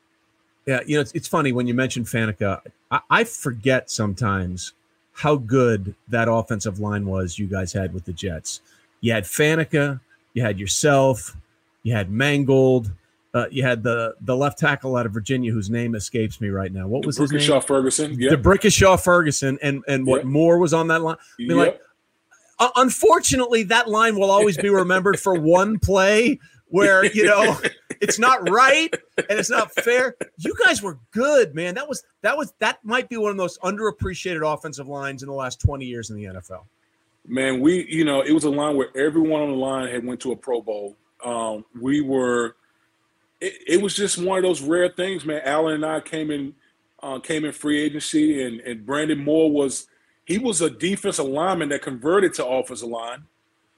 Yeah, 0.66 0.80
you 0.86 0.96
know, 0.96 1.02
it's, 1.02 1.12
it's 1.12 1.28
funny 1.28 1.52
when 1.52 1.68
you 1.68 1.74
mention 1.74 2.06
Faneca. 2.06 2.62
I, 2.90 3.00
I 3.10 3.24
forget 3.24 3.92
sometimes 3.92 4.74
how 5.14 5.36
good 5.36 5.96
that 6.08 6.28
offensive 6.30 6.80
line 6.80 7.06
was 7.06 7.38
you 7.38 7.48
guys 7.48 7.72
had 7.72 7.94
with 7.94 8.06
the 8.06 8.14
Jets. 8.14 8.62
You 9.02 9.14
had 9.14 9.26
Faneca, 9.26 10.00
you 10.34 10.42
had 10.42 10.60
yourself, 10.60 11.38
you 11.84 11.94
had 11.94 12.10
Mangold, 12.10 12.92
uh, 13.36 13.46
you 13.52 13.64
had 13.64 13.84
the 13.84 14.16
the 14.22 14.36
left 14.36 14.58
tackle 14.58 14.96
out 14.96 15.06
of 15.06 15.12
Virginia 15.12 15.52
whose 15.52 15.70
name 15.70 15.94
escapes 15.94 16.40
me 16.40 16.48
right 16.48 16.72
now. 16.72 16.88
What 16.88 17.06
was 17.06 17.18
his 17.18 17.32
name? 17.32 17.62
Ferguson. 17.62 18.16
Yeah. 18.18 18.32
D'Brickashaw 18.32 19.02
Ferguson, 19.04 19.60
and 19.62 19.84
and 19.88 20.08
what 20.08 20.26
Moore 20.26 20.58
was 20.58 20.74
on 20.74 20.88
that 20.88 21.02
line. 21.02 21.18
I 21.20 21.44
mean, 21.44 21.58
yep. 21.58 21.58
like 21.58 21.82
uh, 22.60 22.70
unfortunately, 22.76 23.64
that 23.64 23.90
line 23.90 24.16
will 24.18 24.32
always 24.32 24.58
be 24.58 24.70
remembered 24.70 25.20
for 25.20 25.36
one 25.36 25.80
play 25.80 26.40
where 26.68 27.06
you 27.06 27.26
know 27.26 27.58
it's 28.02 28.20
not 28.20 28.50
right 28.50 28.94
and 29.18 29.40
it's 29.40 29.50
not 29.50 29.72
fair. 29.72 30.16
You 30.38 30.54
guys 30.66 30.82
were 30.82 31.00
good, 31.12 31.56
man. 31.56 31.76
That 31.76 31.88
was 31.88 32.04
that 32.22 32.38
was 32.38 32.54
that 32.60 32.84
might 32.84 33.10
be 33.10 33.18
one 33.18 33.32
of 33.32 33.38
the 33.38 33.44
most 33.44 33.62
underappreciated 33.62 34.42
offensive 34.46 34.88
lines 34.88 35.24
in 35.24 35.28
the 35.28 35.36
last 35.36 35.60
20 35.62 35.86
years 35.86 36.10
in 36.10 36.16
the 36.16 36.26
NFL. 36.26 36.66
Man, 37.28 37.60
we 37.62 37.86
you 37.90 38.06
know, 38.06 38.22
it 38.22 38.32
was 38.32 38.44
a 38.44 38.50
line 38.50 38.76
where 38.76 38.96
everyone 38.96 39.42
on 39.42 39.50
the 39.50 39.56
line 39.56 39.88
had 39.90 40.06
went 40.06 40.20
to 40.22 40.32
a 40.32 40.36
Pro 40.36 40.62
Bowl. 40.62 40.96
Um, 41.24 41.66
we 41.80 42.02
were 42.02 42.56
it, 43.42 43.54
it, 43.68 43.82
was 43.82 43.96
just 43.96 44.18
one 44.18 44.38
of 44.38 44.44
those 44.44 44.62
rare 44.62 44.90
things, 44.90 45.26
man. 45.26 45.42
Alan 45.44 45.76
and 45.76 45.86
I 45.86 46.00
came 46.00 46.30
in 46.30 46.54
uh, 47.02 47.20
came 47.20 47.46
in 47.46 47.52
free 47.52 47.82
agency 47.82 48.44
and, 48.44 48.60
and 48.62 48.86
Brandon 48.86 49.18
Moore 49.18 49.52
was 49.52 49.88
he 50.26 50.38
was 50.38 50.62
a 50.62 50.70
defensive 50.70 51.26
lineman 51.26 51.70
that 51.70 51.82
converted 51.82 52.34
to 52.36 52.46
offensive 52.46 52.90
line. 52.90 53.26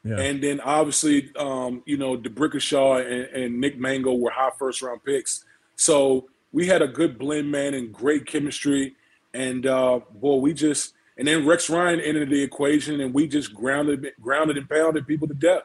Yeah. 0.03 0.19
And 0.19 0.41
then 0.41 0.61
obviously, 0.61 1.31
um, 1.35 1.83
you 1.85 1.97
know, 1.97 2.15
D'Brickashaw 2.15 3.05
and, 3.05 3.43
and 3.43 3.59
Nick 3.59 3.77
Mangold 3.77 4.21
were 4.21 4.29
high 4.29 4.51
first 4.57 4.81
round 4.81 5.03
picks. 5.03 5.43
So 5.75 6.29
we 6.53 6.67
had 6.67 6.81
a 6.81 6.87
good 6.87 7.17
blend, 7.17 7.51
man, 7.51 7.73
and 7.73 7.91
great 7.91 8.25
chemistry. 8.25 8.95
And 9.33 9.65
uh, 9.65 9.99
boy, 10.15 10.35
we 10.35 10.53
just 10.53 10.93
and 11.17 11.27
then 11.27 11.45
Rex 11.45 11.69
Ryan 11.69 11.99
entered 11.99 12.29
the 12.29 12.41
equation, 12.41 13.01
and 13.01 13.13
we 13.13 13.27
just 13.27 13.53
grounded, 13.53 14.13
grounded 14.21 14.57
and 14.57 14.69
pounded 14.69 15.07
people 15.07 15.27
to 15.27 15.33
death. 15.33 15.63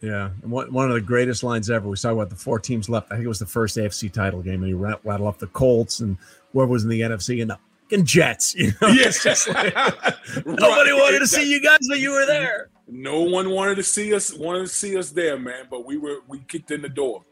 Yeah, 0.00 0.30
and 0.42 0.50
one 0.50 0.90
of 0.90 0.94
the 0.94 1.00
greatest 1.00 1.42
lines 1.42 1.70
ever. 1.70 1.88
We 1.88 1.96
talked 1.96 2.12
about 2.12 2.28
the 2.28 2.36
four 2.36 2.58
teams 2.58 2.88
left. 2.88 3.06
I 3.10 3.14
think 3.14 3.24
it 3.24 3.28
was 3.28 3.38
the 3.38 3.46
first 3.46 3.76
AFC 3.76 4.12
title 4.12 4.42
game, 4.42 4.62
and 4.62 4.66
he 4.66 4.74
rattled 4.74 5.22
off 5.22 5.38
the 5.38 5.46
Colts 5.46 6.00
and 6.00 6.18
whoever 6.52 6.70
was 6.70 6.82
in 6.82 6.90
the 6.90 7.00
NFC 7.00 7.40
and 7.40 7.50
the 7.50 7.58
fucking 7.92 8.06
Jets. 8.06 8.54
You 8.54 8.68
know, 8.68 8.88
it's 8.88 9.22
just 9.22 9.48
like 9.48 9.74
nobody 10.46 10.92
wanted 10.92 11.20
to 11.20 11.26
see 11.26 11.50
you 11.50 11.60
guys, 11.60 11.78
but 11.88 11.98
you 11.98 12.12
were 12.12 12.26
there. 12.26 12.68
No 12.88 13.22
one 13.22 13.50
wanted 13.50 13.76
to 13.76 13.82
see 13.82 14.14
us 14.14 14.32
wanted 14.32 14.60
to 14.60 14.68
see 14.68 14.96
us 14.96 15.10
there, 15.10 15.38
man. 15.38 15.66
But 15.70 15.84
we 15.84 15.96
were 15.96 16.18
we 16.28 16.40
kicked 16.48 16.70
in 16.70 16.82
the 16.82 16.88
door. 16.88 17.22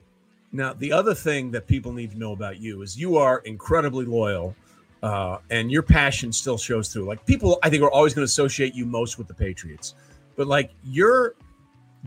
Now, 0.53 0.73
the 0.73 0.92
other 0.92 1.14
thing 1.14 1.53
that 1.53 1.68
people 1.68 1.92
need 1.92 2.11
to 2.12 2.18
know 2.18 2.33
about 2.33 2.59
you 2.59 2.83
is 2.83 2.99
you 2.99 3.16
are 3.16 3.38
incredibly 3.44 4.05
loyal, 4.05 4.57
uh, 5.03 5.38
and 5.51 5.70
your 5.70 5.83
passion 5.83 6.33
still 6.33 6.59
shows 6.59 6.92
through. 6.92 7.05
Like 7.05 7.25
people, 7.25 7.59
I 7.62 7.70
think 7.70 7.85
are 7.85 7.90
always 7.90 8.14
going 8.14 8.23
to 8.23 8.31
associate 8.31 8.75
you 8.75 8.85
most 8.85 9.18
with 9.18 9.29
the 9.29 9.35
Patriots, 9.35 9.94
but 10.37 10.46
like 10.46 10.73
you're 10.83 11.35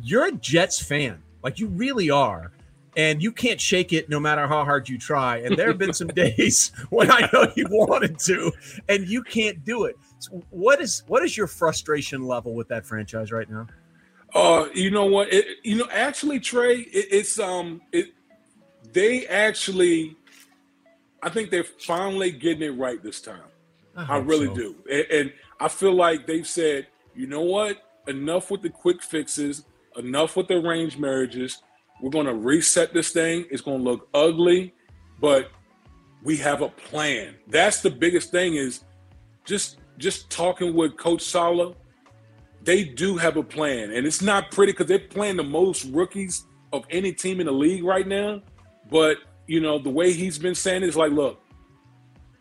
you're 0.02 0.28
a 0.28 0.32
Jets 0.34 0.82
fan, 0.82 1.22
like 1.44 1.60
you 1.60 1.68
really 1.68 2.10
are 2.10 2.52
and 2.96 3.22
you 3.22 3.32
can't 3.32 3.60
shake 3.60 3.94
it 3.94 4.10
no 4.10 4.20
matter 4.20 4.48
how 4.48 4.64
hard 4.64 4.88
you 4.88 4.98
try. 4.98 5.38
And 5.38 5.58
there 5.58 5.68
have 5.68 5.78
been 5.78 5.94
some 5.94 6.08
days 6.16 6.72
when 6.90 7.12
I 7.12 7.30
know 7.34 7.52
you 7.56 7.68
wanted 7.70 8.20
to, 8.20 8.52
and 8.90 9.08
you 9.08 9.24
can't 9.24 9.64
do 9.64 9.86
it. 9.86 9.98
So 10.20 10.44
what 10.50 10.82
is 10.82 11.04
what 11.08 11.24
is 11.24 11.36
your 11.36 11.48
frustration 11.48 12.24
level 12.24 12.54
with 12.54 12.68
that 12.70 12.86
franchise 12.86 13.32
right 13.32 13.50
now? 13.50 13.68
Uh, 14.34 14.68
you 14.74 14.90
know 14.90 15.06
what? 15.06 15.32
It, 15.32 15.46
you 15.64 15.76
know, 15.76 15.88
actually, 15.92 16.40
Trey, 16.40 16.80
it, 16.80 17.08
it's 17.12 17.40
um, 17.40 17.82
it 17.92 18.14
they 18.92 19.28
actually, 19.28 20.16
I 21.22 21.30
think 21.30 21.50
they're 21.50 21.64
finally 21.64 22.32
getting 22.32 22.64
it 22.64 22.78
right 22.78 23.02
this 23.02 23.22
time. 23.22 23.42
I, 23.96 24.16
I 24.16 24.18
really 24.18 24.48
so. 24.48 24.56
do, 24.56 24.76
and, 24.92 25.06
and 25.12 25.34
I 25.60 25.68
feel 25.68 25.94
like 25.94 26.26
they've 26.26 26.48
said, 26.48 26.88
you 27.16 27.28
know 27.28 27.42
what? 27.42 27.78
Enough 28.08 28.52
with 28.52 28.62
the 28.62 28.70
quick 28.70 29.04
fixes. 29.04 29.66
Enough 29.96 30.36
with 30.36 30.48
the 30.48 30.56
arranged 30.56 31.00
marriages 31.00 31.62
we're 32.02 32.10
going 32.10 32.26
to 32.26 32.34
reset 32.34 32.94
this 32.94 33.12
thing. 33.12 33.46
It's 33.50 33.62
going 33.62 33.80
to 33.80 33.84
look 33.84 34.10
ugly, 34.14 34.74
but 35.20 35.52
we 36.24 36.38
have 36.38 36.62
a 36.62 36.70
plan. 36.70 37.36
That's 37.48 37.82
the 37.82 37.90
biggest 37.90 38.32
thing 38.32 38.56
is 38.56 38.84
just 39.46 39.78
just 39.98 40.30
talking 40.30 40.74
with 40.74 40.98
Coach 40.98 41.22
Saleh. 41.22 41.76
They 42.64 42.84
do 42.84 43.18
have 43.18 43.38
a 43.38 43.44
plan, 43.44 43.92
and 43.92 44.08
it's 44.08 44.22
not 44.22 44.52
pretty 44.52 44.72
because 44.72 44.88
they're 44.88 45.00
playing 45.00 45.38
the 45.38 45.44
most 45.44 45.86
rookies 45.86 46.46
of 46.72 46.86
any 46.90 47.12
team 47.12 47.40
in 47.40 47.46
the 47.46 47.52
league 47.52 47.84
right 47.84 48.08
now. 48.08 48.42
But 48.90 49.18
you 49.48 49.60
know 49.60 49.78
the 49.78 49.90
way 49.90 50.14
he's 50.14 50.40
been 50.40 50.56
saying 50.56 50.84
is 50.84 50.96
like, 50.96 51.12
look, 51.12 51.42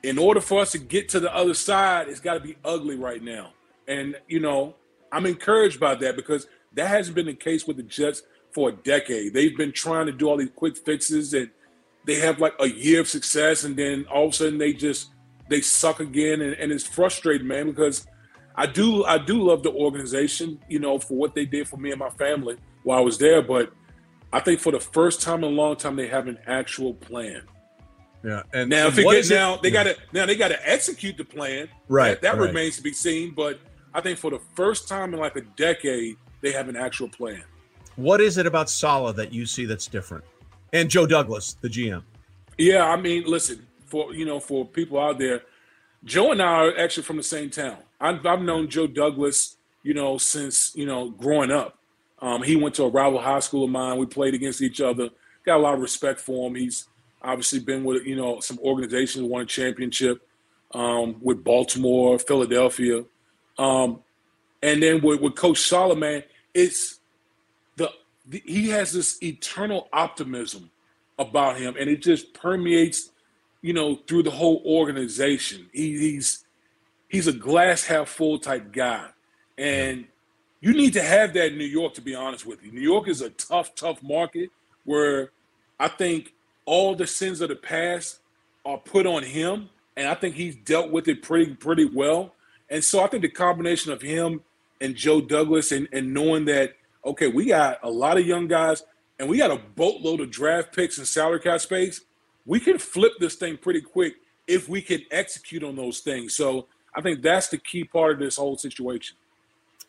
in 0.02 0.18
order 0.18 0.40
for 0.40 0.60
us 0.60 0.72
to 0.72 0.78
get 0.78 1.08
to 1.10 1.20
the 1.20 1.34
other 1.34 1.54
side, 1.54 2.08
it's 2.08 2.20
got 2.20 2.34
to 2.34 2.40
be 2.40 2.56
ugly 2.64 2.96
right 2.96 3.22
now. 3.22 3.52
And 3.88 4.16
you 4.28 4.40
know, 4.40 4.76
I'm 5.10 5.26
encouraged 5.26 5.80
by 5.80 5.96
that 5.96 6.16
because 6.16 6.46
that 6.74 6.88
hasn't 6.88 7.14
been 7.14 7.26
the 7.26 7.34
case 7.34 7.66
with 7.66 7.76
the 7.76 7.82
Jets 7.82 8.22
for 8.52 8.68
a 8.68 8.72
decade. 8.72 9.34
They've 9.34 9.56
been 9.56 9.72
trying 9.72 10.06
to 10.06 10.12
do 10.12 10.28
all 10.28 10.36
these 10.36 10.50
quick 10.54 10.76
fixes 10.76 11.34
and 11.34 11.50
they 12.04 12.16
have 12.16 12.40
like 12.40 12.54
a 12.60 12.68
year 12.68 13.00
of 13.00 13.08
success 13.08 13.64
and 13.64 13.76
then 13.76 14.06
all 14.12 14.26
of 14.26 14.32
a 14.32 14.34
sudden 14.34 14.58
they 14.58 14.72
just 14.72 15.10
they 15.48 15.60
suck 15.60 16.00
again 16.00 16.40
and, 16.40 16.54
and 16.54 16.72
it's 16.72 16.86
frustrating, 16.86 17.46
man, 17.46 17.66
because 17.66 18.06
I 18.54 18.66
do 18.66 19.04
I 19.04 19.18
do 19.18 19.42
love 19.42 19.62
the 19.62 19.72
organization, 19.72 20.60
you 20.68 20.78
know, 20.78 20.98
for 20.98 21.14
what 21.14 21.34
they 21.34 21.46
did 21.46 21.68
for 21.68 21.76
me 21.76 21.90
and 21.90 21.98
my 21.98 22.10
family 22.10 22.56
while 22.84 22.98
I 22.98 23.02
was 23.02 23.18
there, 23.18 23.42
but 23.42 23.72
I 24.32 24.40
think 24.40 24.60
for 24.60 24.72
the 24.72 24.80
first 24.80 25.20
time 25.20 25.44
in 25.44 25.52
a 25.52 25.54
long 25.54 25.76
time 25.76 25.96
they 25.96 26.08
have 26.08 26.26
an 26.26 26.38
actual 26.46 26.94
plan. 26.94 27.42
Yeah, 28.24 28.42
and 28.52 28.70
now 28.70 28.86
and 28.86 28.98
if 28.98 29.04
it 29.04 29.10
gets 29.10 29.30
now 29.30 29.56
they 29.56 29.68
yeah. 29.68 29.84
got 29.84 29.94
to 29.94 29.96
now 30.12 30.26
they 30.26 30.36
got 30.36 30.48
to 30.48 30.68
execute 30.70 31.16
the 31.16 31.24
plan. 31.24 31.68
Right, 31.88 32.10
that, 32.10 32.22
that 32.22 32.38
right. 32.38 32.48
remains 32.48 32.76
to 32.76 32.82
be 32.82 32.92
seen. 32.92 33.34
But 33.34 33.58
I 33.94 34.00
think 34.00 34.18
for 34.18 34.30
the 34.30 34.40
first 34.54 34.88
time 34.88 35.12
in 35.12 35.20
like 35.20 35.36
a 35.36 35.42
decade, 35.56 36.16
they 36.40 36.52
have 36.52 36.68
an 36.68 36.76
actual 36.76 37.08
plan. 37.08 37.42
What 37.96 38.20
is 38.20 38.38
it 38.38 38.46
about 38.46 38.70
Saleh 38.70 39.16
that 39.16 39.32
you 39.32 39.46
see 39.46 39.64
that's 39.64 39.86
different? 39.86 40.24
And 40.72 40.88
Joe 40.88 41.06
Douglas, 41.06 41.56
the 41.60 41.68
GM. 41.68 42.02
Yeah, 42.56 42.84
I 42.84 42.96
mean, 42.96 43.24
listen, 43.26 43.66
for 43.86 44.14
you 44.14 44.24
know, 44.24 44.40
for 44.40 44.66
people 44.66 44.98
out 44.98 45.18
there, 45.18 45.42
Joe 46.04 46.32
and 46.32 46.40
I 46.40 46.66
are 46.66 46.78
actually 46.78 47.02
from 47.04 47.16
the 47.16 47.22
same 47.22 47.50
town. 47.50 47.76
I've, 48.00 48.24
I've 48.24 48.40
known 48.40 48.68
Joe 48.68 48.86
Douglas, 48.86 49.56
you 49.82 49.94
know, 49.94 50.18
since 50.18 50.74
you 50.74 50.86
know 50.86 51.10
growing 51.10 51.50
up. 51.50 51.78
Um, 52.20 52.42
he 52.42 52.54
went 52.56 52.76
to 52.76 52.84
a 52.84 52.88
rival 52.88 53.20
high 53.20 53.40
school 53.40 53.64
of 53.64 53.70
mine. 53.70 53.98
We 53.98 54.06
played 54.06 54.34
against 54.34 54.62
each 54.62 54.80
other. 54.80 55.10
Got 55.44 55.56
a 55.56 55.62
lot 55.62 55.74
of 55.74 55.80
respect 55.80 56.20
for 56.20 56.48
him. 56.48 56.54
He's 56.54 56.86
obviously 57.20 57.58
been 57.58 57.84
with 57.84 58.06
you 58.06 58.16
know 58.16 58.40
some 58.40 58.58
organizations, 58.60 59.24
won 59.24 59.42
a 59.42 59.46
championship 59.46 60.26
um, 60.72 61.16
with 61.20 61.44
Baltimore, 61.44 62.18
Philadelphia, 62.18 63.04
um, 63.58 64.00
and 64.62 64.82
then 64.82 65.02
with, 65.02 65.20
with 65.20 65.34
Coach 65.34 65.60
Solomon, 65.60 66.22
it's 66.54 67.00
he 68.30 68.68
has 68.68 68.92
this 68.92 69.22
eternal 69.22 69.88
optimism 69.92 70.70
about 71.18 71.56
him, 71.58 71.74
and 71.78 71.90
it 71.90 72.02
just 72.02 72.32
permeates, 72.34 73.10
you 73.60 73.72
know, 73.72 73.96
through 74.06 74.22
the 74.22 74.30
whole 74.30 74.62
organization. 74.64 75.68
He, 75.72 75.98
he's 75.98 76.44
he's 77.08 77.26
a 77.26 77.32
glass 77.32 77.84
half 77.84 78.08
full 78.08 78.38
type 78.38 78.72
guy, 78.72 79.08
and 79.58 80.06
you 80.60 80.72
need 80.72 80.92
to 80.92 81.02
have 81.02 81.34
that 81.34 81.52
in 81.52 81.58
New 81.58 81.64
York. 81.64 81.94
To 81.94 82.00
be 82.00 82.14
honest 82.14 82.46
with 82.46 82.64
you, 82.64 82.72
New 82.72 82.80
York 82.80 83.08
is 83.08 83.20
a 83.20 83.30
tough, 83.30 83.74
tough 83.74 84.02
market 84.02 84.50
where 84.84 85.30
I 85.78 85.88
think 85.88 86.32
all 86.64 86.94
the 86.94 87.06
sins 87.06 87.40
of 87.40 87.48
the 87.48 87.56
past 87.56 88.20
are 88.64 88.78
put 88.78 89.06
on 89.06 89.24
him, 89.24 89.68
and 89.96 90.08
I 90.08 90.14
think 90.14 90.36
he's 90.36 90.56
dealt 90.56 90.90
with 90.90 91.08
it 91.08 91.22
pretty, 91.22 91.54
pretty 91.54 91.84
well. 91.84 92.34
And 92.70 92.82
so 92.82 93.02
I 93.02 93.08
think 93.08 93.22
the 93.22 93.28
combination 93.28 93.92
of 93.92 94.00
him 94.00 94.42
and 94.80 94.94
Joe 94.94 95.20
Douglas, 95.20 95.72
and, 95.72 95.88
and 95.92 96.14
knowing 96.14 96.44
that 96.46 96.74
okay, 97.04 97.28
we 97.28 97.46
got 97.46 97.78
a 97.82 97.90
lot 97.90 98.18
of 98.18 98.26
young 98.26 98.48
guys 98.48 98.82
and 99.18 99.28
we 99.28 99.38
got 99.38 99.50
a 99.50 99.60
boatload 99.76 100.20
of 100.20 100.30
draft 100.30 100.74
picks 100.74 100.98
and 100.98 101.06
salary 101.06 101.40
cap 101.40 101.60
space. 101.60 102.00
We 102.46 102.60
can 102.60 102.78
flip 102.78 103.12
this 103.20 103.36
thing 103.36 103.56
pretty 103.56 103.80
quick 103.80 104.14
if 104.46 104.68
we 104.68 104.82
can 104.82 105.02
execute 105.10 105.62
on 105.62 105.76
those 105.76 106.00
things. 106.00 106.34
So 106.34 106.66
I 106.94 107.00
think 107.00 107.22
that's 107.22 107.48
the 107.48 107.58
key 107.58 107.84
part 107.84 108.14
of 108.14 108.18
this 108.18 108.36
whole 108.36 108.56
situation. 108.56 109.16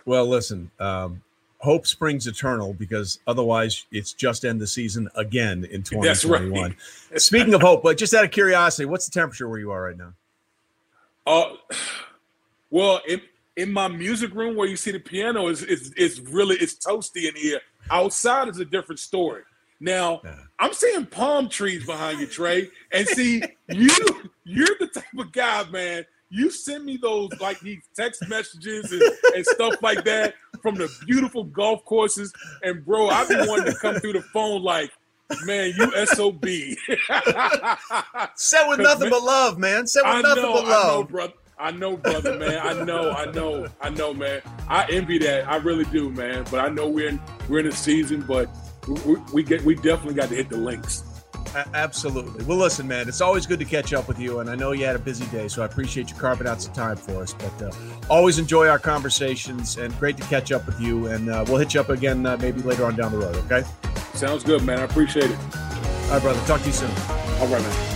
Well, 0.05 0.27
listen, 0.27 0.69
um, 0.79 1.21
hope 1.59 1.87
springs 1.87 2.27
eternal 2.27 2.73
because 2.73 3.19
otherwise 3.25 3.85
it's 3.91 4.13
just 4.13 4.45
end 4.45 4.59
the 4.59 4.67
season 4.67 5.09
again 5.15 5.65
in 5.65 5.81
2021. 5.83 6.61
Right. 6.61 7.21
Speaking 7.21 7.53
of 7.53 7.61
hope, 7.61 7.83
but 7.83 7.97
just 7.97 8.13
out 8.13 8.23
of 8.23 8.31
curiosity, 8.31 8.85
what's 8.85 9.05
the 9.05 9.11
temperature 9.11 9.47
where 9.47 9.59
you 9.59 9.71
are 9.71 9.81
right 9.81 9.97
now? 9.97 10.13
Uh, 11.25 11.53
well, 12.69 13.01
it, 13.07 13.21
in 13.57 13.71
my 13.71 13.87
music 13.87 14.33
room 14.33 14.55
where 14.55 14.67
you 14.67 14.75
see 14.75 14.91
the 14.91 14.99
piano 14.99 15.47
is 15.47 15.63
is 15.63 15.91
is 15.93 16.21
really 16.21 16.55
it's 16.57 16.75
toasty 16.75 17.27
in 17.27 17.35
here. 17.35 17.59
Outside 17.91 18.47
is 18.47 18.59
a 18.59 18.65
different 18.65 18.99
story. 18.99 19.43
Now 19.79 20.21
yeah. 20.23 20.35
I'm 20.59 20.73
seeing 20.73 21.05
palm 21.05 21.49
trees 21.49 21.85
behind 21.85 22.19
you, 22.19 22.27
Trey, 22.27 22.69
and 22.91 23.07
see 23.07 23.43
you 23.69 23.95
you're 24.43 24.75
the 24.79 24.87
type 24.87 25.03
of 25.17 25.31
guy, 25.31 25.63
man. 25.69 26.05
You 26.29 26.49
send 26.49 26.85
me 26.85 26.97
those 26.97 27.29
like 27.39 27.59
these 27.59 27.83
text 27.95 28.27
messages 28.27 28.91
and, 28.91 29.03
and 29.35 29.45
stuff 29.45 29.75
like 29.83 30.03
that 30.05 30.33
from 30.63 30.75
the 30.75 30.89
beautiful 31.05 31.43
golf 31.43 31.85
courses, 31.85 32.33
and 32.63 32.83
bro, 32.83 33.09
I've 33.09 33.27
been 33.27 33.47
wanting 33.47 33.71
to 33.71 33.77
come 33.77 33.95
through 33.95 34.13
the 34.13 34.21
phone 34.21 34.63
like, 34.63 34.91
man, 35.45 35.73
you 35.77 36.05
sob. 36.07 36.43
Said 38.35 38.67
with 38.67 38.79
nothing 38.79 39.01
man, 39.01 39.11
but 39.11 39.23
love, 39.23 39.59
man. 39.59 39.85
Said 39.85 40.01
with 40.05 40.15
I 40.15 40.21
nothing 40.21 40.43
know, 40.43 40.53
but 40.53 40.63
love, 40.65 40.95
I 40.95 40.97
know, 40.97 41.03
brother. 41.03 41.33
I 41.57 41.71
know, 41.71 41.97
brother, 41.97 42.37
man. 42.37 42.59
I 42.61 42.83
know, 42.83 43.11
I 43.11 43.31
know, 43.31 43.67
I 43.81 43.89
know, 43.89 44.13
man. 44.13 44.41
I 44.67 44.85
envy 44.89 45.17
that. 45.19 45.47
I 45.47 45.57
really 45.57 45.85
do, 45.85 46.09
man. 46.09 46.45
But 46.49 46.59
I 46.59 46.69
know 46.69 46.87
we're 46.87 47.09
in 47.09 47.21
we're 47.47 47.59
in 47.59 47.67
a 47.67 47.71
season, 47.71 48.21
but 48.27 48.49
we, 48.87 49.15
we 49.33 49.43
get 49.43 49.63
we 49.63 49.75
definitely 49.75 50.15
got 50.15 50.29
to 50.29 50.35
hit 50.35 50.49
the 50.49 50.57
links. 50.57 51.03
Absolutely. 51.73 52.43
Well, 52.45 52.57
listen, 52.57 52.87
man, 52.87 53.07
it's 53.07 53.21
always 53.21 53.45
good 53.45 53.59
to 53.59 53.65
catch 53.65 53.93
up 53.93 54.07
with 54.07 54.19
you, 54.19 54.39
and 54.39 54.49
I 54.49 54.55
know 54.55 54.71
you 54.71 54.85
had 54.85 54.95
a 54.95 54.99
busy 54.99 55.25
day, 55.27 55.47
so 55.47 55.61
I 55.61 55.65
appreciate 55.65 56.09
you 56.09 56.15
carving 56.15 56.47
out 56.47 56.61
some 56.61 56.73
time 56.73 56.95
for 56.95 57.21
us. 57.21 57.33
But 57.33 57.61
uh, 57.61 57.71
always 58.09 58.39
enjoy 58.39 58.67
our 58.67 58.79
conversations, 58.79 59.77
and 59.77 59.97
great 59.99 60.17
to 60.17 60.23
catch 60.23 60.51
up 60.51 60.65
with 60.65 60.79
you. 60.81 61.07
And 61.07 61.29
uh, 61.29 61.45
we'll 61.47 61.57
hit 61.57 61.73
you 61.73 61.81
up 61.81 61.89
again 61.89 62.25
uh, 62.25 62.37
maybe 62.37 62.61
later 62.61 62.85
on 62.85 62.95
down 62.95 63.11
the 63.11 63.19
road. 63.19 63.35
Okay. 63.35 63.63
Sounds 64.13 64.43
good, 64.43 64.63
man. 64.63 64.79
I 64.79 64.83
appreciate 64.83 65.29
it. 65.29 65.37
right, 66.09 66.21
brother. 66.21 66.39
Talk 66.47 66.61
to 66.61 66.67
you 66.67 66.73
soon. 66.73 66.91
All 67.39 67.47
right, 67.47 67.61
man. 67.61 67.92